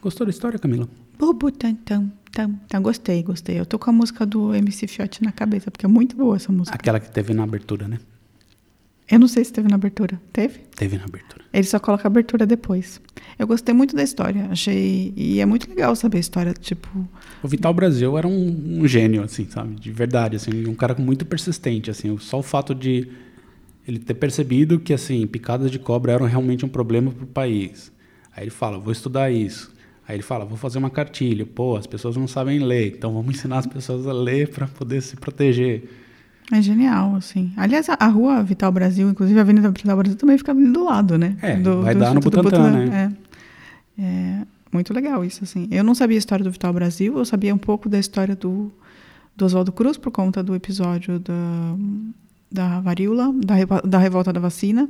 Gostou 0.00 0.26
da 0.26 0.30
história, 0.30 0.58
Camila? 0.58 0.88
Bubu, 1.18 1.52
tam, 1.52 1.74
tam, 1.74 2.10
tam, 2.32 2.58
tam. 2.66 2.82
Gostei, 2.82 3.22
gostei. 3.22 3.60
Eu 3.60 3.66
tô 3.66 3.78
com 3.78 3.90
a 3.90 3.92
música 3.92 4.24
do 4.24 4.54
MC 4.54 4.86
Fiote 4.86 5.22
na 5.22 5.32
cabeça, 5.32 5.70
porque 5.70 5.84
é 5.84 5.88
muito 5.88 6.16
boa 6.16 6.36
essa 6.36 6.50
música. 6.50 6.74
Aquela 6.74 6.98
que 6.98 7.10
teve 7.10 7.34
na 7.34 7.42
abertura, 7.42 7.86
né? 7.86 7.98
Eu 9.10 9.18
não 9.18 9.28
sei 9.28 9.44
se 9.44 9.52
teve 9.52 9.68
na 9.68 9.74
abertura. 9.74 10.20
Teve? 10.32 10.60
Teve 10.74 10.96
na 10.96 11.04
abertura. 11.04 11.44
Ele 11.52 11.66
só 11.66 11.78
coloca 11.78 12.06
a 12.06 12.08
abertura 12.08 12.46
depois. 12.46 13.00
Eu 13.38 13.46
gostei 13.46 13.74
muito 13.74 13.94
da 13.94 14.02
história. 14.02 14.48
Achei. 14.50 15.12
E 15.14 15.40
é 15.40 15.46
muito 15.46 15.68
legal 15.68 15.94
saber 15.94 16.16
a 16.16 16.20
história, 16.20 16.52
tipo. 16.54 16.88
O 17.42 17.48
Vital 17.48 17.74
Brasil 17.74 18.16
era 18.16 18.26
um, 18.26 18.80
um 18.80 18.88
gênio, 18.88 19.22
assim, 19.22 19.46
sabe? 19.50 19.74
De 19.74 19.92
verdade, 19.92 20.36
assim, 20.36 20.66
um 20.66 20.74
cara 20.74 20.94
muito 20.98 21.26
persistente, 21.26 21.90
assim. 21.90 22.16
Só 22.18 22.38
o 22.38 22.42
fato 22.42 22.74
de 22.74 23.08
ele 23.86 23.98
ter 23.98 24.14
percebido 24.14 24.80
que, 24.80 24.94
assim, 24.94 25.26
picadas 25.26 25.70
de 25.70 25.78
cobra 25.78 26.12
eram 26.12 26.26
realmente 26.26 26.64
um 26.64 26.68
problema 26.68 27.10
para 27.10 27.24
o 27.24 27.28
país. 27.28 27.92
Aí 28.34 28.44
ele 28.44 28.50
fala, 28.50 28.78
vou 28.78 28.92
estudar 28.92 29.30
isso. 29.30 29.72
Aí 30.08 30.16
ele 30.16 30.22
fala, 30.22 30.46
vou 30.46 30.56
fazer 30.56 30.78
uma 30.78 30.90
cartilha. 30.90 31.44
Pô, 31.44 31.76
as 31.76 31.86
pessoas 31.86 32.16
não 32.16 32.26
sabem 32.26 32.58
ler, 32.58 32.88
então 32.96 33.12
vamos 33.12 33.36
ensinar 33.36 33.58
as 33.58 33.66
pessoas 33.66 34.06
a 34.06 34.12
ler 34.12 34.48
para 34.48 34.66
poder 34.66 35.02
se 35.02 35.16
proteger. 35.16 35.84
É 36.52 36.60
genial, 36.60 37.16
assim. 37.16 37.52
Aliás, 37.56 37.88
a, 37.88 37.96
a 37.98 38.06
rua 38.06 38.42
Vital 38.42 38.70
Brasil, 38.70 39.08
inclusive 39.08 39.38
a 39.38 39.42
Avenida 39.42 39.70
Vital 39.70 39.96
Brasil, 39.96 40.16
também 40.16 40.36
fica 40.36 40.54
do 40.54 40.84
lado, 40.84 41.16
né? 41.16 41.36
É, 41.40 41.56
do, 41.56 41.82
vai 41.82 41.94
dar 41.94 42.12
no 42.12 42.18
Instituto 42.18 42.42
Butantã, 42.42 42.70
né? 42.70 43.12
É. 43.98 44.02
É, 44.02 44.46
muito 44.72 44.92
legal 44.92 45.24
isso, 45.24 45.42
assim. 45.44 45.68
Eu 45.70 45.82
não 45.84 45.94
sabia 45.94 46.16
a 46.16 46.18
história 46.18 46.44
do 46.44 46.50
Vital 46.50 46.72
Brasil, 46.72 47.16
eu 47.16 47.24
sabia 47.24 47.54
um 47.54 47.58
pouco 47.58 47.88
da 47.88 47.98
história 47.98 48.36
do, 48.36 48.70
do 49.36 49.44
Oswaldo 49.44 49.72
Cruz 49.72 49.96
por 49.96 50.10
conta 50.10 50.42
do 50.42 50.54
episódio 50.54 51.18
da, 51.18 51.76
da 52.52 52.80
varíola, 52.80 53.32
da, 53.32 53.54
da 53.82 53.98
revolta 53.98 54.32
da 54.32 54.40
vacina. 54.40 54.88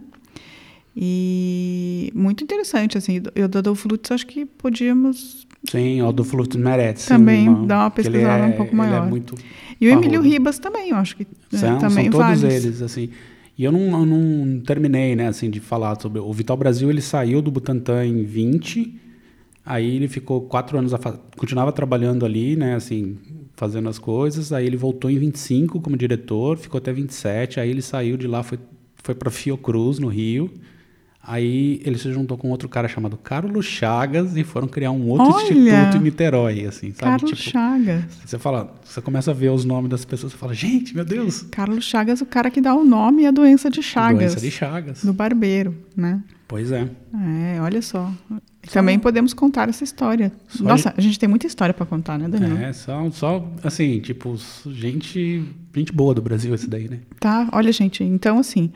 E 0.97 2.13
muito 2.15 2.45
interessante, 2.45 2.97
assim. 2.97 3.21
Eu 3.35 3.49
do 3.49 3.59
Adolfo 3.59 3.89
Lutz 3.89 4.11
acho 4.13 4.27
que 4.27 4.47
podíamos... 4.47 5.47
Sim, 5.69 6.01
o 6.03 6.09
Adolfo 6.09 6.37
Lutz 6.37 6.57
merece. 6.57 7.09
Também 7.09 7.49
uma, 7.49 7.67
dá 7.67 7.79
uma 7.81 7.91
pesquisada 7.91 8.45
é- 8.45 8.49
um 8.49 8.53
pouco 8.53 8.77
maior. 8.77 8.99
Ele 8.99 9.07
é 9.07 9.11
muito 9.11 9.35
E 9.81 9.89
o 9.89 9.91
Emílio. 9.91 10.21
Ribas 10.21 10.59
também, 10.59 10.91
eu 10.91 10.97
acho 10.97 11.17
que 11.17 11.27
São, 11.59 11.79
também 11.79 12.05
são 12.05 12.13
todos 12.13 12.41
vários. 12.43 12.65
eles, 12.65 12.83
assim. 12.83 13.09
E 13.57 13.65
eu 13.65 13.71
não, 13.71 14.01
eu 14.01 14.05
não 14.07 14.61
terminei, 14.61 15.15
né, 15.15 15.29
assim, 15.29 15.49
de 15.49 15.61
falar 15.61 16.01
sobre... 16.01 16.19
O 16.21 16.33
Vital 16.33 16.57
Brasil, 16.57 16.91
ele 16.91 17.01
saiu 17.01 17.41
do 17.41 17.51
Butantan 17.51 18.05
em 18.05 18.25
20, 18.25 18.95
aí 19.65 19.97
ele 19.97 20.09
ficou 20.09 20.41
quatro 20.43 20.77
anos... 20.79 20.93
afa- 20.93 21.21
Continuava 21.37 21.71
trabalhando 21.73 22.27
ali, 22.27 22.57
né, 22.57 22.75
assim, 22.75 23.17
fazendo 23.55 23.89
as 23.89 23.99
coisas, 23.99 24.53
aí 24.53 24.67
ele 24.67 24.77
voltou 24.77 25.09
em 25.11 25.19
25 25.19 25.81
como 25.81 25.97
diretor, 25.97 26.59
ficou 26.59 26.79
até 26.79 26.93
27, 26.93 27.61
aí 27.61 27.71
ele 27.71 27.83
saiu 27.83 28.17
de 28.17 28.27
lá, 28.27 28.43
foi, 28.43 28.59
foi 28.97 29.15
para 29.15 29.31
Fiocruz, 29.31 29.99
no 29.99 30.09
Rio... 30.09 30.51
Aí 31.27 31.81
ele 31.85 31.97
se 31.99 32.13
juntou 32.13 32.37
com 32.37 32.51
outro 32.51 32.69
cara 32.69 32.87
chamado 32.87 33.17
Carlos 33.17 33.65
Chagas 33.65 34.37
e 34.37 34.45
foram 34.45 34.69
criar 34.69 34.91
um 34.91 35.09
outro 35.09 35.27
Olha! 35.33 35.43
instituto 35.53 35.97
em 35.97 36.01
Niterói, 36.01 36.67
assim, 36.67 36.91
sabe? 36.91 37.01
Carlos 37.23 37.31
Tipo, 37.31 37.43
Chagas. 37.51 38.05
você 38.25 38.39
fala, 38.39 38.75
você 38.85 39.01
começa 39.01 39.31
a 39.31 39.35
ver 39.35 39.51
os 39.51 39.65
nomes 39.65 39.91
das 39.91 40.05
pessoas, 40.05 40.33
você 40.33 40.39
fala, 40.39 40.53
gente, 40.53 40.95
meu 40.95 41.05
Deus, 41.05 41.43
Carlos 41.51 41.85
Chagas, 41.85 42.21
o 42.21 42.27
cara 42.27 42.51
que 42.51 42.61
dá 42.61 42.75
o 42.75 42.85
nome 42.85 43.23
e 43.23 43.27
a 43.27 43.31
doença 43.31 43.71
de 43.71 43.83
Chagas. 43.83 44.19
doença 44.19 44.41
de 44.41 44.51
Chagas. 44.51 45.03
Do 45.05 45.13
barbeiro, 45.15 45.75
né? 45.97 46.23
Pois 46.47 46.71
é. 46.71 46.87
É, 47.57 47.61
olha 47.63 47.81
só. 47.81 48.13
E 48.63 48.69
Também 48.69 48.99
podemos 48.99 49.33
contar 49.33 49.69
essa 49.69 49.83
história. 49.83 50.31
Só 50.47 50.63
Nossa, 50.63 50.93
a 50.97 51.01
gente 51.01 51.19
tem 51.19 51.29
muita 51.29 51.47
história 51.47 51.73
pra 51.73 51.87
contar, 51.87 52.19
né, 52.19 52.29
Danilo? 52.29 52.57
É, 52.59 52.73
só, 52.73 53.11
só 53.11 53.51
assim, 53.63 53.99
tipo, 54.01 54.37
gente, 54.71 55.43
gente 55.75 55.91
boa 55.93 56.15
do 56.15 56.21
Brasil 56.23 56.55
esse 56.55 56.69
daí, 56.69 56.89
né? 56.89 57.01
Tá, 57.19 57.49
olha, 57.53 57.73
gente, 57.73 58.05
então 58.05 58.39
assim, 58.39 58.71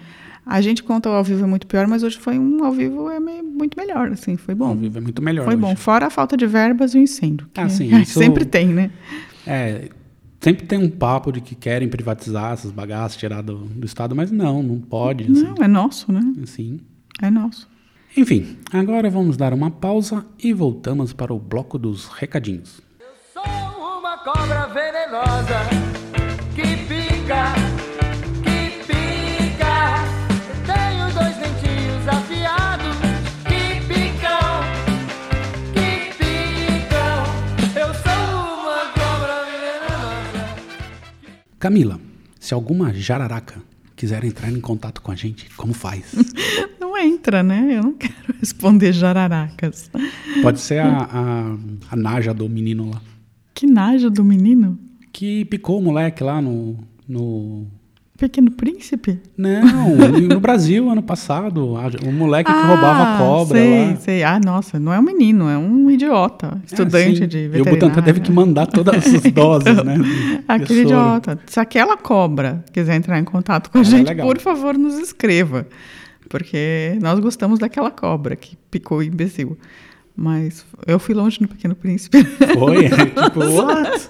a 0.49 0.61
gente 0.61 0.83
conta 0.83 1.09
o 1.11 1.13
ao 1.13 1.23
vivo 1.23 1.45
é 1.45 1.47
muito 1.47 1.67
pior, 1.67 1.87
mas 1.87 2.03
hoje 2.03 2.19
foi 2.19 2.39
um 2.39 2.65
ao 2.65 2.73
vivo 2.73 3.09
é 3.11 3.21
me- 3.21 3.43
muito 3.43 3.77
melhor, 3.79 4.09
assim, 4.11 4.37
foi 4.37 4.55
bom. 4.55 4.69
Ao 4.69 4.75
vivo 4.75 4.99
é 4.99 5.01
muito 5.01 5.21
melhor 5.23 5.45
Foi 5.45 5.55
bom, 5.57 5.69
hoje. 5.73 5.77
fora 5.77 6.07
a 6.07 6.11
falta 6.11 6.37
de 6.37 6.47
verbas 6.47 6.95
e 6.95 6.99
o 6.99 7.01
incêndio. 7.03 7.47
que 7.53 7.61
Ah, 7.61 7.69
sim, 7.69 7.93
é- 7.95 8.01
isso- 8.03 8.19
Sempre 8.19 8.45
tem, 8.45 8.69
né? 8.69 8.91
É, 9.47 9.89
sempre 10.41 10.67
tem 10.67 10.79
um 10.79 10.89
papo 10.91 11.31
de 11.31 11.41
que 11.41 11.55
querem 11.55 11.89
privatizar 11.89 12.53
essas 12.53 12.71
bagaças, 12.73 13.17
tirar 13.17 13.43
do, 13.43 13.57
do 13.59 13.85
Estado, 13.87 14.17
mas 14.17 14.31
não, 14.31 14.63
não 14.63 14.79
pode, 14.81 15.25
assim, 15.25 15.43
Não, 15.43 15.55
é 15.63 15.69
nosso, 15.69 16.11
né? 16.11 16.23
assim. 16.43 16.81
É 17.21 17.31
nosso. 17.31 17.69
Enfim, 18.17 18.57
agora 18.73 19.11
vamos 19.11 19.37
dar 19.37 19.53
uma 19.53 19.71
pausa 19.71 20.25
e 20.43 20.53
voltamos 20.53 21.13
para 21.13 21.33
o 21.33 21.39
bloco 21.39 21.79
dos 21.79 22.07
recadinhos. 22.09 22.81
Sou 23.33 23.43
uma 23.99 24.17
cobra 24.19 24.67
venenosa 24.69 25.59
que 26.55 26.63
pica, 26.89 27.53
Camila, 41.59 42.01
se 42.39 42.55
alguma 42.55 42.95
jararaca 42.95 43.61
quiser 43.97 44.23
entrar 44.25 44.51
em 44.51 44.61
contato 44.61 45.03
com 45.03 45.11
a 45.11 45.17
gente, 45.17 45.51
como 45.57 45.75
faz? 45.75 46.15
Não 46.79 46.97
entra, 46.97 47.43
né? 47.43 47.77
Eu 47.77 47.83
não 47.83 47.93
quero 47.93 48.35
responder 48.41 48.93
jararacas. 48.93 49.91
Pode 50.43 50.59
ser 50.59 50.81
a, 50.81 51.03
a, 51.03 51.57
a 51.91 51.97
Naja 51.97 52.33
do 52.35 52.49
menino 52.49 52.91
lá. 52.91 53.01
Que 53.55 53.67
naja 53.67 54.09
do 54.09 54.25
menino? 54.25 54.79
Que 55.13 55.45
picou 55.45 55.79
o 55.79 55.83
moleque 55.83 56.23
lá 56.25 56.41
no. 56.41 56.79
no... 57.07 57.67
Pequeno 58.19 58.51
Príncipe? 58.51 59.21
Não, 59.37 59.95
no 60.29 60.41
Brasil, 60.41 60.91
ano 60.91 61.03
passado. 61.03 61.75
O 62.05 62.13
moleque 62.13 62.53
que 62.53 62.59
roubava 62.67 63.15
a 63.15 63.19
cobra 63.19 63.59
Ah, 63.59 63.63
sei, 63.63 63.87
lá. 63.91 63.97
sei. 63.97 64.23
Ah, 64.25 64.41
nossa, 64.45 64.79
não 64.81 64.93
é 64.93 64.99
um 64.99 65.03
menino, 65.03 65.49
é 65.49 65.57
um 65.57 65.89
idiota. 65.89 66.61
Estudante 66.67 67.23
É, 67.23 67.27
de 67.29 67.39
E 67.55 67.61
o. 67.61 67.65
Butantan 67.65 68.03
teve 68.03 68.19
que 68.21 68.33
mandar 68.33 68.67
todas 68.67 69.07
as 69.07 69.23
doses, 69.33 69.77
né? 69.85 69.95
Aquele 70.49 70.83
idiota. 70.83 71.39
Se 71.47 71.61
aquela 71.61 71.97
cobra 71.97 72.65
quiser 72.73 72.97
entrar 72.97 73.21
em 73.21 73.25
contato 73.25 73.71
com 73.71 73.79
a 73.79 73.83
é 73.83 73.85
gente, 73.85 74.09
legal. 74.09 74.27
por 74.27 74.39
favor, 74.41 74.77
nos 74.77 74.99
escreva. 74.99 75.65
Porque 76.29 76.99
nós 77.01 77.19
gostamos 77.21 77.59
daquela 77.59 77.91
cobra 77.91 78.35
que 78.37 78.57
picou 78.71 78.99
o 78.99 79.03
imbecil. 79.03 79.57
Mas 80.21 80.67
eu 80.85 80.99
fui 80.99 81.15
longe 81.15 81.41
no 81.41 81.47
Pequeno 81.47 81.77
Príncipe. 81.77 82.25
Foi, 82.59 82.89
tipo, 82.89 83.39
what? 83.39 84.09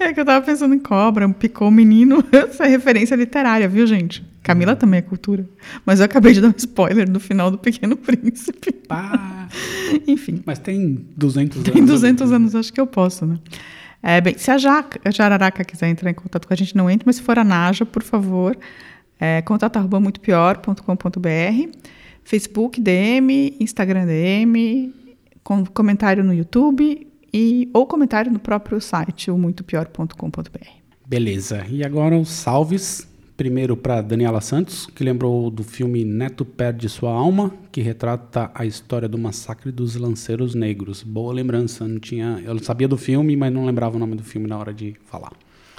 É 0.00 0.10
que 0.14 0.18
eu 0.20 0.24
tava 0.24 0.42
pensando 0.42 0.74
em 0.74 0.78
cobra, 0.78 1.28
picou 1.28 1.68
o 1.68 1.70
menino. 1.70 2.24
Essa 2.32 2.64
é 2.64 2.68
referência 2.68 3.14
literária, 3.14 3.68
viu, 3.68 3.86
gente? 3.86 4.24
Camila 4.42 4.72
Uhum. 4.72 4.78
também 4.78 4.98
é 4.98 5.02
cultura. 5.02 5.46
Mas 5.84 5.98
eu 6.00 6.06
acabei 6.06 6.32
de 6.32 6.40
dar 6.40 6.48
um 6.48 6.54
spoiler 6.56 7.06
do 7.10 7.20
final 7.20 7.50
do 7.50 7.58
Pequeno 7.58 7.94
Príncipe. 7.94 8.72
Pá. 8.72 9.46
Enfim, 10.08 10.42
Mas 10.46 10.58
tem 10.58 11.04
200 11.14 11.58
anos. 11.58 11.70
tem 11.72 11.84
200 11.84 12.32
anos, 12.32 12.54
acho 12.54 12.72
que 12.72 12.80
eu 12.80 12.86
posso, 12.86 13.26
né? 13.26 13.38
É, 14.02 14.22
bem, 14.22 14.38
se 14.38 14.50
a, 14.50 14.56
Jaca, 14.56 14.98
a 15.04 15.10
Jararaca 15.10 15.62
quiser 15.62 15.88
entrar 15.88 16.10
em 16.10 16.14
contato 16.14 16.48
com 16.48 16.54
a 16.54 16.56
gente, 16.56 16.74
não 16.74 16.88
entre, 16.90 17.04
mas 17.06 17.16
se 17.16 17.22
for 17.22 17.38
a 17.38 17.44
Naja, 17.44 17.84
por 17.84 18.02
favor, 18.02 18.56
é, 19.20 19.42
contato 19.42 19.76
arroba 19.76 20.00
muitopior.com.br, 20.00 21.68
Facebook 22.24 22.80
DM, 22.80 23.56
Instagram 23.60 24.06
DM, 24.06 24.92
com 25.44 25.64
comentário 25.66 26.24
no 26.24 26.32
YouTube 26.34 27.06
e, 27.32 27.68
ou 27.72 27.86
comentário 27.86 28.32
no 28.32 28.38
próprio 28.38 28.80
site, 28.80 29.30
o 29.30 29.36
muitopior.com.br. 29.38 30.68
Beleza. 31.06 31.64
E 31.70 31.84
agora 31.84 32.16
os 32.18 32.30
salves. 32.30 33.06
Primeiro 33.36 33.76
para 33.76 34.00
Daniela 34.00 34.40
Santos, 34.40 34.86
que 34.86 35.02
lembrou 35.02 35.50
do 35.50 35.64
filme 35.64 36.04
Neto 36.04 36.44
Perde 36.44 36.88
Sua 36.88 37.10
Alma, 37.10 37.52
que 37.72 37.80
retrata 37.80 38.48
a 38.54 38.64
história 38.64 39.08
do 39.08 39.18
massacre 39.18 39.72
dos 39.72 39.96
lanceiros 39.96 40.54
negros. 40.54 41.02
Boa 41.02 41.34
lembrança. 41.34 41.86
Não 41.88 41.98
tinha, 41.98 42.40
eu 42.44 42.56
sabia 42.60 42.86
do 42.86 42.96
filme, 42.96 43.34
mas 43.34 43.52
não 43.52 43.66
lembrava 43.66 43.96
o 43.96 43.98
nome 43.98 44.14
do 44.14 44.22
filme 44.22 44.46
na 44.46 44.56
hora 44.56 44.72
de 44.72 44.94
falar. 45.06 45.32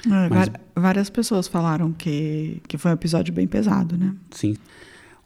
É, 0.04 0.28
Mas- 0.28 0.50
Várias 0.74 1.08
pessoas 1.08 1.48
falaram 1.48 1.94
que, 1.94 2.60
que 2.68 2.76
foi 2.76 2.90
um 2.90 2.94
episódio 2.94 3.32
bem 3.32 3.46
pesado, 3.46 3.96
né? 3.96 4.14
Sim. 4.32 4.54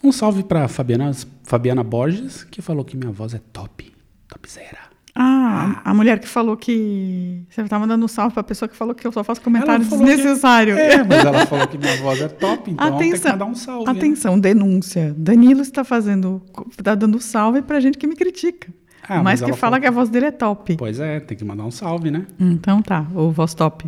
Um 0.01 0.13
salve 0.13 0.45
para 0.45 0.69
Fabiana, 0.69 1.11
Fabiana 1.43 1.83
Borges, 1.83 2.45
que 2.45 2.63
falou 2.63 2.85
que 2.85 2.97
minha 2.97 3.11
voz 3.11 3.35
é 3.35 3.41
top. 3.53 3.93
Topzera. 4.31 4.91
Ah, 5.15 5.83
a 5.85 5.93
mulher 5.93 6.21
que 6.21 6.29
falou 6.29 6.57
que. 6.57 7.43
Você 7.51 7.65
tá 7.65 7.79
mandando 7.79 8.05
um 8.05 8.09
salve 8.09 8.33
pra 8.33 8.45
pessoa 8.45 8.69
que 8.69 8.77
falou 8.77 8.95
que 8.95 9.05
eu 9.05 9.11
só 9.13 9.25
faço 9.25 9.41
comentário 9.41 9.85
falou 9.85 10.05
que- 10.05 10.11
desnecessário. 10.15 10.79
É, 10.79 11.03
mas 11.03 11.25
ela 11.25 11.45
falou 11.47 11.67
que 11.67 11.77
minha 11.77 11.97
voz 11.97 12.21
é 12.21 12.29
top, 12.29 12.71
então 12.71 12.97
tem 12.97 13.11
que 13.11 13.17
Atenção, 13.17 13.33
mandar 13.33 13.45
um 13.47 13.55
salve. 13.55 13.85
né? 13.87 13.91
atenção, 13.91 14.39
denúncia. 14.39 15.13
Danilo 15.19 15.63
está 15.63 15.83
fazendo, 15.83 16.41
está 16.71 16.95
dando 16.95 17.19
salve 17.21 17.61
pra 17.61 17.81
gente 17.81 17.99
que 17.99 18.07
me 18.07 18.15
critica. 18.15 18.73
Ah, 19.03 19.17
mas 19.17 19.41
mas 19.41 19.41
que 19.41 19.47
fala 19.49 19.57
falou- 19.57 19.81
que 19.81 19.87
a 19.89 19.91
voz 19.91 20.09
dele 20.09 20.27
é 20.27 20.31
top. 20.31 20.77
Pois 20.77 21.01
é, 21.01 21.19
tem 21.19 21.37
que 21.37 21.45
mandar 21.45 21.65
um 21.65 21.71
salve, 21.73 22.11
né? 22.13 22.27
Então 22.39 22.81
tá, 22.81 23.05
o 23.13 23.31
voz 23.33 23.53
top. 23.53 23.87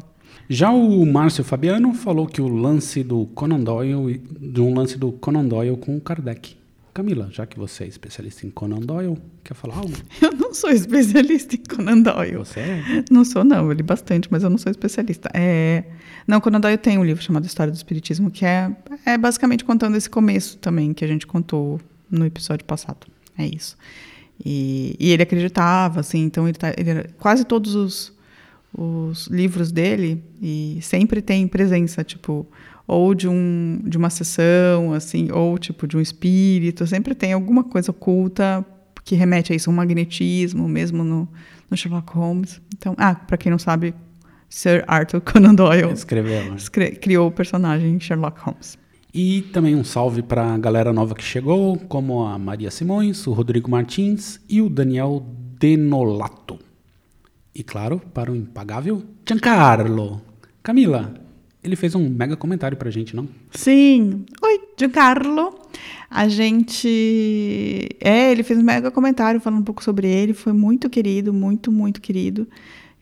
Já 0.48 0.70
o 0.72 1.06
Márcio 1.06 1.44
Fabiano 1.44 1.94
falou 1.94 2.26
que 2.26 2.42
o 2.42 2.48
lance 2.48 3.02
do 3.04 3.26
Conan 3.26 3.60
Doyle, 3.60 4.18
de 4.40 4.60
um 4.60 4.74
lance 4.74 4.98
do 4.98 5.12
Conan 5.12 5.44
Doyle 5.44 5.76
com 5.76 5.96
o 5.96 6.00
Kardec. 6.00 6.56
Camila, 6.94 7.28
já 7.32 7.46
que 7.46 7.58
você 7.58 7.84
é 7.84 7.86
especialista 7.86 8.46
em 8.46 8.50
Conan 8.50 8.80
Doyle, 8.80 9.16
quer 9.42 9.54
falar 9.54 9.76
algo? 9.76 9.94
Eu 10.20 10.32
não 10.32 10.52
sou 10.52 10.70
especialista 10.70 11.54
em 11.54 11.62
Conan 11.62 12.02
Doyle. 12.02 12.36
Você 12.36 12.60
é? 12.60 13.04
Não 13.10 13.24
sou, 13.24 13.42
não. 13.42 13.66
Eu 13.66 13.72
li 13.72 13.82
bastante, 13.82 14.28
mas 14.30 14.42
eu 14.42 14.50
não 14.50 14.58
sou 14.58 14.70
especialista. 14.70 15.30
É... 15.32 15.84
Não, 16.26 16.38
Conan 16.38 16.60
Doyle 16.60 16.76
tem 16.76 16.98
um 16.98 17.04
livro 17.04 17.22
chamado 17.22 17.46
História 17.46 17.72
do 17.72 17.76
Espiritismo, 17.76 18.30
que 18.30 18.44
é, 18.44 18.70
é 19.06 19.16
basicamente 19.16 19.64
contando 19.64 19.96
esse 19.96 20.10
começo 20.10 20.58
também, 20.58 20.92
que 20.92 21.02
a 21.02 21.08
gente 21.08 21.26
contou 21.26 21.80
no 22.10 22.26
episódio 22.26 22.66
passado. 22.66 23.06
É 23.38 23.46
isso. 23.46 23.76
E, 24.44 24.94
e 25.00 25.12
ele 25.12 25.22
acreditava, 25.22 26.00
assim, 26.00 26.20
então 26.24 26.46
ele, 26.46 26.58
tá, 26.58 26.74
ele 26.76 26.90
era, 26.90 27.10
quase 27.18 27.44
todos 27.44 27.74
os, 27.74 28.12
os 28.76 29.28
livros 29.28 29.72
dele 29.72 30.22
e 30.40 30.78
sempre 30.82 31.22
tem 31.22 31.48
presença, 31.48 32.04
tipo, 32.04 32.46
ou 32.86 33.14
de, 33.14 33.28
um, 33.28 33.80
de 33.84 33.96
uma 33.96 34.10
sessão, 34.10 34.92
assim, 34.92 35.30
ou 35.30 35.56
tipo 35.58 35.86
de 35.86 35.96
um 35.96 36.00
espírito, 36.00 36.86
sempre 36.86 37.14
tem 37.14 37.32
alguma 37.32 37.64
coisa 37.64 37.90
oculta 37.90 38.64
que 39.04 39.14
remete 39.14 39.52
a 39.52 39.56
isso, 39.56 39.70
um 39.70 39.74
magnetismo, 39.74 40.68
mesmo 40.68 41.02
no, 41.02 41.28
no 41.70 41.76
Sherlock 41.76 42.12
Holmes. 42.14 42.60
Então, 42.76 42.94
ah, 42.98 43.14
para 43.14 43.36
quem 43.36 43.50
não 43.50 43.58
sabe, 43.58 43.94
Sir 44.48 44.84
Arthur 44.86 45.20
Conan 45.26 45.54
Doyle 45.54 45.90
Escreveu. 45.92 46.50
né? 46.50 46.56
escre- 46.56 46.92
criou 46.92 47.28
o 47.28 47.32
personagem 47.32 47.98
Sherlock 47.98 48.40
Holmes. 48.40 48.78
E 49.14 49.42
também 49.52 49.74
um 49.74 49.84
salve 49.84 50.22
para 50.22 50.54
a 50.54 50.58
galera 50.58 50.92
nova 50.92 51.14
que 51.14 51.22
chegou, 51.24 51.76
como 51.88 52.24
a 52.24 52.38
Maria 52.38 52.70
Simões, 52.70 53.26
o 53.26 53.32
Rodrigo 53.32 53.70
Martins 53.70 54.40
e 54.48 54.62
o 54.62 54.70
Daniel 54.70 55.26
Denolato. 55.58 56.58
E 57.54 57.62
claro, 57.62 58.00
para 58.14 58.32
o 58.32 58.36
impagável 58.36 59.02
Giancarlo. 59.28 60.22
Camila, 60.62 61.12
ele 61.62 61.76
fez 61.76 61.94
um 61.94 62.08
mega 62.08 62.36
comentário 62.36 62.76
pra 62.76 62.90
gente, 62.90 63.14
não? 63.14 63.28
Sim. 63.52 64.24
Oi, 64.42 64.60
Giancarlo. 64.78 65.58
A 66.10 66.28
gente. 66.28 67.88
É, 68.00 68.32
ele 68.32 68.42
fez 68.42 68.58
um 68.58 68.62
mega 68.62 68.90
comentário 68.90 69.40
falando 69.40 69.60
um 69.60 69.64
pouco 69.64 69.82
sobre 69.82 70.08
ele. 70.08 70.34
Foi 70.34 70.52
muito 70.52 70.90
querido, 70.90 71.32
muito, 71.32 71.70
muito 71.70 72.00
querido. 72.00 72.46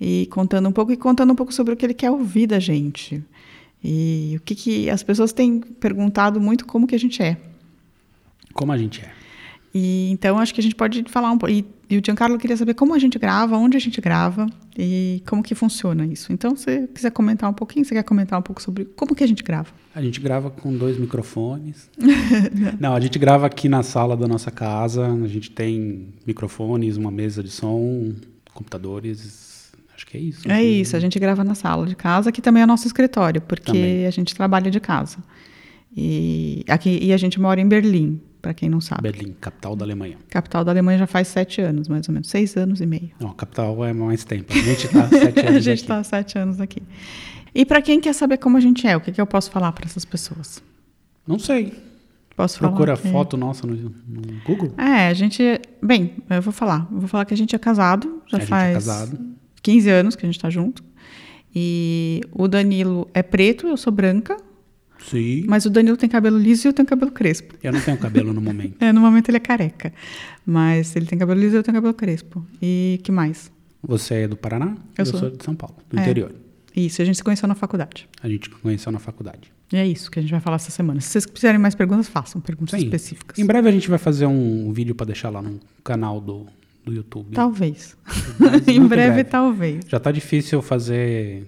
E 0.00 0.26
contando 0.30 0.68
um 0.68 0.72
pouco, 0.72 0.92
e 0.92 0.96
contando 0.96 1.32
um 1.32 1.36
pouco 1.36 1.52
sobre 1.52 1.74
o 1.74 1.76
que 1.76 1.84
ele 1.84 1.94
quer 1.94 2.10
ouvir 2.10 2.46
da 2.46 2.58
gente. 2.58 3.22
E 3.82 4.34
o 4.36 4.40
que, 4.40 4.54
que 4.54 4.90
as 4.90 5.02
pessoas 5.02 5.32
têm 5.32 5.60
perguntado 5.60 6.40
muito 6.40 6.66
como 6.66 6.86
que 6.86 6.94
a 6.94 6.98
gente 6.98 7.22
é. 7.22 7.38
Como 8.52 8.72
a 8.72 8.78
gente 8.78 9.00
é. 9.00 9.19
E 9.72 10.10
então 10.10 10.38
acho 10.38 10.52
que 10.52 10.60
a 10.60 10.62
gente 10.62 10.74
pode 10.74 11.04
falar 11.08 11.30
um 11.30 11.38
pouco. 11.38 11.52
E, 11.52 11.64
e 11.88 11.96
o 11.96 12.02
Giancarlo 12.04 12.38
queria 12.38 12.56
saber 12.56 12.74
como 12.74 12.94
a 12.94 12.98
gente 12.98 13.18
grava, 13.18 13.56
onde 13.56 13.76
a 13.76 13.80
gente 13.80 14.00
grava 14.00 14.46
e 14.76 15.22
como 15.26 15.42
que 15.42 15.54
funciona 15.54 16.06
isso. 16.06 16.32
Então, 16.32 16.56
se 16.56 16.64
você 16.64 16.88
quiser 16.88 17.10
comentar 17.10 17.48
um 17.48 17.52
pouquinho, 17.52 17.84
você 17.84 17.94
quer 17.94 18.02
comentar 18.02 18.38
um 18.38 18.42
pouco 18.42 18.60
sobre 18.60 18.84
como 18.84 19.14
que 19.14 19.22
a 19.22 19.26
gente 19.26 19.42
grava? 19.42 19.68
A 19.94 20.02
gente 20.02 20.20
grava 20.20 20.50
com 20.50 20.76
dois 20.76 20.98
microfones. 20.98 21.88
Não, 22.80 22.94
a 22.94 23.00
gente 23.00 23.18
grava 23.18 23.46
aqui 23.46 23.68
na 23.68 23.82
sala 23.82 24.16
da 24.16 24.26
nossa 24.26 24.50
casa. 24.50 25.06
A 25.06 25.28
gente 25.28 25.50
tem 25.50 26.08
microfones, 26.26 26.96
uma 26.96 27.10
mesa 27.10 27.42
de 27.42 27.50
som, 27.50 28.12
computadores. 28.52 29.72
Acho 29.94 30.06
que 30.06 30.16
é 30.16 30.20
isso. 30.20 30.50
É 30.50 30.62
isso, 30.62 30.96
a 30.96 31.00
gente 31.00 31.18
grava 31.18 31.44
na 31.44 31.54
sala 31.54 31.86
de 31.86 31.94
casa, 31.94 32.32
que 32.32 32.40
também 32.40 32.62
é 32.62 32.66
nosso 32.66 32.86
escritório, 32.86 33.40
porque 33.40 33.72
Também. 33.72 34.06
a 34.06 34.10
gente 34.10 34.34
trabalha 34.34 34.70
de 34.70 34.80
casa. 34.80 35.18
E, 35.94 36.64
aqui, 36.68 36.98
e 37.02 37.12
a 37.12 37.16
gente 37.16 37.38
mora 37.38 37.60
em 37.60 37.68
Berlim, 37.68 38.20
para 38.40 38.54
quem 38.54 38.68
não 38.68 38.80
sabe. 38.80 39.02
Berlim, 39.02 39.34
capital 39.40 39.76
da 39.76 39.84
Alemanha. 39.84 40.16
Capital 40.28 40.64
da 40.64 40.72
Alemanha 40.72 40.98
já 40.98 41.06
faz 41.06 41.28
sete 41.28 41.60
anos, 41.60 41.88
mais 41.88 42.08
ou 42.08 42.12
menos, 42.14 42.28
seis 42.28 42.56
anos 42.56 42.80
e 42.80 42.86
meio. 42.86 43.10
Não, 43.20 43.30
a 43.30 43.34
capital 43.34 43.84
é 43.84 43.92
mais 43.92 44.24
tempo. 44.24 44.52
A 44.52 44.56
gente 44.56 44.88
tá 44.88 45.04
há 45.04 45.08
sete 45.08 45.40
a 45.44 45.48
anos 45.50 45.64
gente 45.64 45.72
aqui. 45.74 45.82
está 45.82 46.02
sete 46.04 46.38
anos 46.38 46.60
aqui. 46.60 46.82
E 47.54 47.64
para 47.64 47.82
quem 47.82 48.00
quer 48.00 48.12
saber 48.14 48.38
como 48.38 48.56
a 48.56 48.60
gente 48.60 48.86
é, 48.86 48.96
o 48.96 49.00
que, 49.00 49.10
que 49.12 49.20
eu 49.20 49.26
posso 49.26 49.50
falar 49.50 49.72
para 49.72 49.84
essas 49.86 50.04
pessoas? 50.04 50.62
Não 51.26 51.38
sei. 51.38 51.72
Posso 52.36 52.58
Procura 52.58 52.96
falar? 52.96 53.06
que- 53.08 53.12
foto 53.12 53.36
nossa 53.36 53.66
no, 53.66 53.74
no 53.74 53.92
Google. 54.46 54.72
É, 54.78 55.08
a 55.08 55.14
gente. 55.14 55.42
Bem, 55.82 56.14
eu 56.30 56.40
vou 56.40 56.52
falar. 56.52 56.88
Eu 56.90 56.98
vou 57.00 57.08
falar 57.08 57.24
que 57.24 57.34
a 57.34 57.36
gente 57.36 57.54
é 57.54 57.58
casado, 57.58 58.22
já 58.26 58.38
A 58.38 58.40
gente 58.40 58.46
é 58.48 58.50
faz 58.50 58.74
casado. 58.74 59.18
15 59.62 59.90
anos 59.90 60.16
que 60.16 60.24
a 60.24 60.28
gente 60.28 60.38
tá 60.40 60.48
junto. 60.48 60.82
E 61.54 62.20
o 62.32 62.46
Danilo 62.48 63.08
é 63.12 63.22
preto, 63.22 63.66
eu 63.66 63.76
sou 63.76 63.92
branca, 63.92 64.36
Sim. 65.08 65.44
mas 65.48 65.64
o 65.64 65.70
Danilo 65.70 65.96
tem 65.96 66.08
cabelo 66.08 66.38
liso 66.38 66.66
e 66.66 66.68
eu 66.68 66.72
tenho 66.72 66.86
cabelo 66.86 67.10
crespo. 67.10 67.54
Eu 67.62 67.72
não 67.72 67.80
tenho 67.80 67.96
cabelo 67.96 68.32
no 68.32 68.40
momento. 68.40 68.76
É, 68.80 68.92
no 68.92 69.00
momento 69.00 69.28
ele 69.28 69.36
é 69.38 69.40
careca. 69.40 69.92
Mas 70.44 70.94
ele 70.96 71.06
tem 71.06 71.18
cabelo 71.18 71.40
liso 71.40 71.56
e 71.56 71.58
eu 71.58 71.62
tenho 71.62 71.74
cabelo 71.74 71.94
crespo. 71.94 72.44
E 72.62 73.00
que 73.02 73.10
mais? 73.12 73.50
Você 73.82 74.14
é 74.14 74.28
do 74.28 74.36
Paraná? 74.36 74.76
Eu 74.96 75.06
sou. 75.06 75.30
de 75.30 75.42
São 75.44 75.54
Paulo, 75.54 75.76
do 75.88 75.98
É. 75.98 76.02
interior. 76.02 76.32
Isso, 76.76 77.02
a 77.02 77.04
gente 77.04 77.16
se 77.16 77.24
conheceu 77.24 77.48
na 77.48 77.54
faculdade. 77.54 78.08
A 78.22 78.28
gente 78.28 78.48
conheceu 78.50 78.92
na 78.92 78.98
faculdade. 78.98 79.50
E 79.72 79.76
é 79.76 79.86
isso 79.86 80.10
que 80.10 80.18
a 80.18 80.22
gente 80.22 80.30
vai 80.30 80.40
falar 80.40 80.56
essa 80.56 80.70
semana. 80.70 81.00
Se 81.00 81.08
vocês 81.08 81.26
quiserem 81.26 81.58
mais 81.58 81.74
perguntas, 81.74 82.08
façam 82.08 82.40
perguntas 82.40 82.78
Sim. 82.78 82.86
específicas. 82.86 83.38
Em 83.38 83.44
breve 83.46 83.68
a 83.68 83.72
gente 83.72 83.88
vai 83.88 83.98
fazer 83.98 84.26
um 84.26 84.72
vídeo 84.72 84.94
pra 84.94 85.06
deixar 85.06 85.30
lá 85.30 85.40
no 85.40 85.58
canal 85.82 86.20
do, 86.20 86.46
do 86.84 86.92
YouTube. 86.92 87.32
Talvez. 87.34 87.96
Em 88.66 88.78
muito 88.80 88.88
breve, 88.90 89.24
talvez. 89.24 89.84
Já 89.88 89.98
tá 90.00 90.10
difícil 90.12 90.60
fazer 90.62 91.44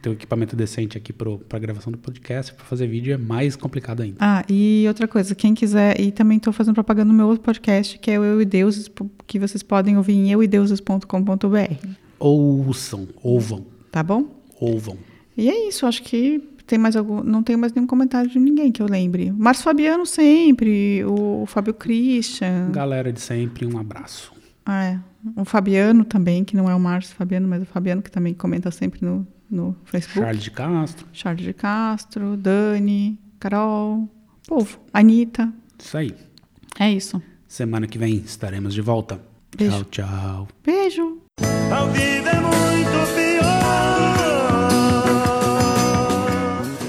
ter 0.00 0.08
um 0.08 0.12
equipamento 0.12 0.56
decente 0.56 0.96
aqui 0.96 1.12
pro, 1.12 1.38
pra 1.38 1.58
gravação 1.58 1.90
do 1.92 1.98
podcast. 1.98 2.52
Pra 2.54 2.64
fazer 2.64 2.86
vídeo 2.86 3.12
é 3.12 3.16
mais 3.16 3.54
complicado 3.56 4.02
ainda. 4.02 4.16
Ah, 4.20 4.44
e 4.48 4.84
outra 4.88 5.06
coisa, 5.06 5.34
quem 5.34 5.54
quiser, 5.54 6.00
e 6.00 6.10
também 6.10 6.38
estou 6.38 6.52
fazendo 6.52 6.74
propaganda 6.74 7.10
no 7.10 7.14
meu 7.16 7.26
outro 7.26 7.42
podcast, 7.44 7.98
que 7.98 8.10
é 8.10 8.18
o 8.18 8.24
Eu 8.24 8.40
e 8.40 8.44
Deuses, 8.44 8.90
que 9.26 9.38
vocês 9.38 9.62
podem 9.62 9.96
ouvir 9.96 10.14
em 10.14 10.30
euideuses.com.br, 10.30 11.88
Ouçam, 12.18 13.08
ouvam, 13.22 13.64
tá 13.92 14.02
bom? 14.02 14.24
ouvam. 14.60 14.96
E 15.36 15.48
é 15.48 15.68
isso, 15.68 15.86
acho 15.86 16.02
que 16.02 16.40
tem 16.66 16.78
mais 16.78 16.96
algum, 16.96 17.22
não 17.22 17.42
tem 17.42 17.56
mais 17.56 17.72
nenhum 17.72 17.86
comentário 17.86 18.28
de 18.28 18.38
ninguém 18.40 18.72
que 18.72 18.82
eu 18.82 18.86
lembre. 18.86 19.30
Márcio 19.30 19.64
Fabiano 19.64 20.04
sempre, 20.04 21.04
o 21.04 21.44
Fábio 21.46 21.72
Christian, 21.74 22.70
Galera 22.72 23.12
de 23.12 23.20
sempre, 23.20 23.64
um 23.66 23.78
abraço. 23.78 24.32
é, 24.68 24.98
o 25.36 25.44
Fabiano 25.44 26.04
também, 26.04 26.42
que 26.44 26.56
não 26.56 26.68
é 26.68 26.74
o 26.74 26.80
Márcio 26.80 27.14
Fabiano, 27.14 27.46
mas 27.46 27.62
o 27.62 27.66
Fabiano 27.66 28.02
que 28.02 28.10
também 28.10 28.34
comenta 28.34 28.70
sempre 28.72 29.04
no, 29.04 29.24
no 29.50 29.76
Facebook. 29.84 30.20
Charles 30.24 30.42
de 30.44 30.50
Castro. 30.50 31.06
Charles 31.12 31.44
de 31.44 31.52
Castro, 31.52 32.36
Dani, 32.36 33.18
Carol, 33.40 34.08
povo, 34.46 34.78
Anitta, 34.92 35.52
Isso 35.78 35.96
aí. 35.96 36.14
é 36.78 36.92
isso. 36.92 37.20
Semana 37.46 37.86
que 37.86 37.98
vem 37.98 38.16
estaremos 38.16 38.74
de 38.74 38.80
volta. 38.82 39.20
Beijo. 39.56 39.84
Tchau, 39.84 40.06
tchau. 40.06 40.48
Beijo! 40.64 41.22
Ao 41.74 41.88
vivo 41.90 42.28
é 42.28 42.40
muito 42.40 43.14
pior. 43.14 43.48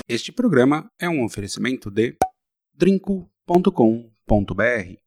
Este 0.08 0.32
programa 0.32 0.90
é 1.00 1.08
um 1.08 1.24
oferecimento 1.24 1.92
de 1.92 2.16
drinco.com.br 2.76 4.96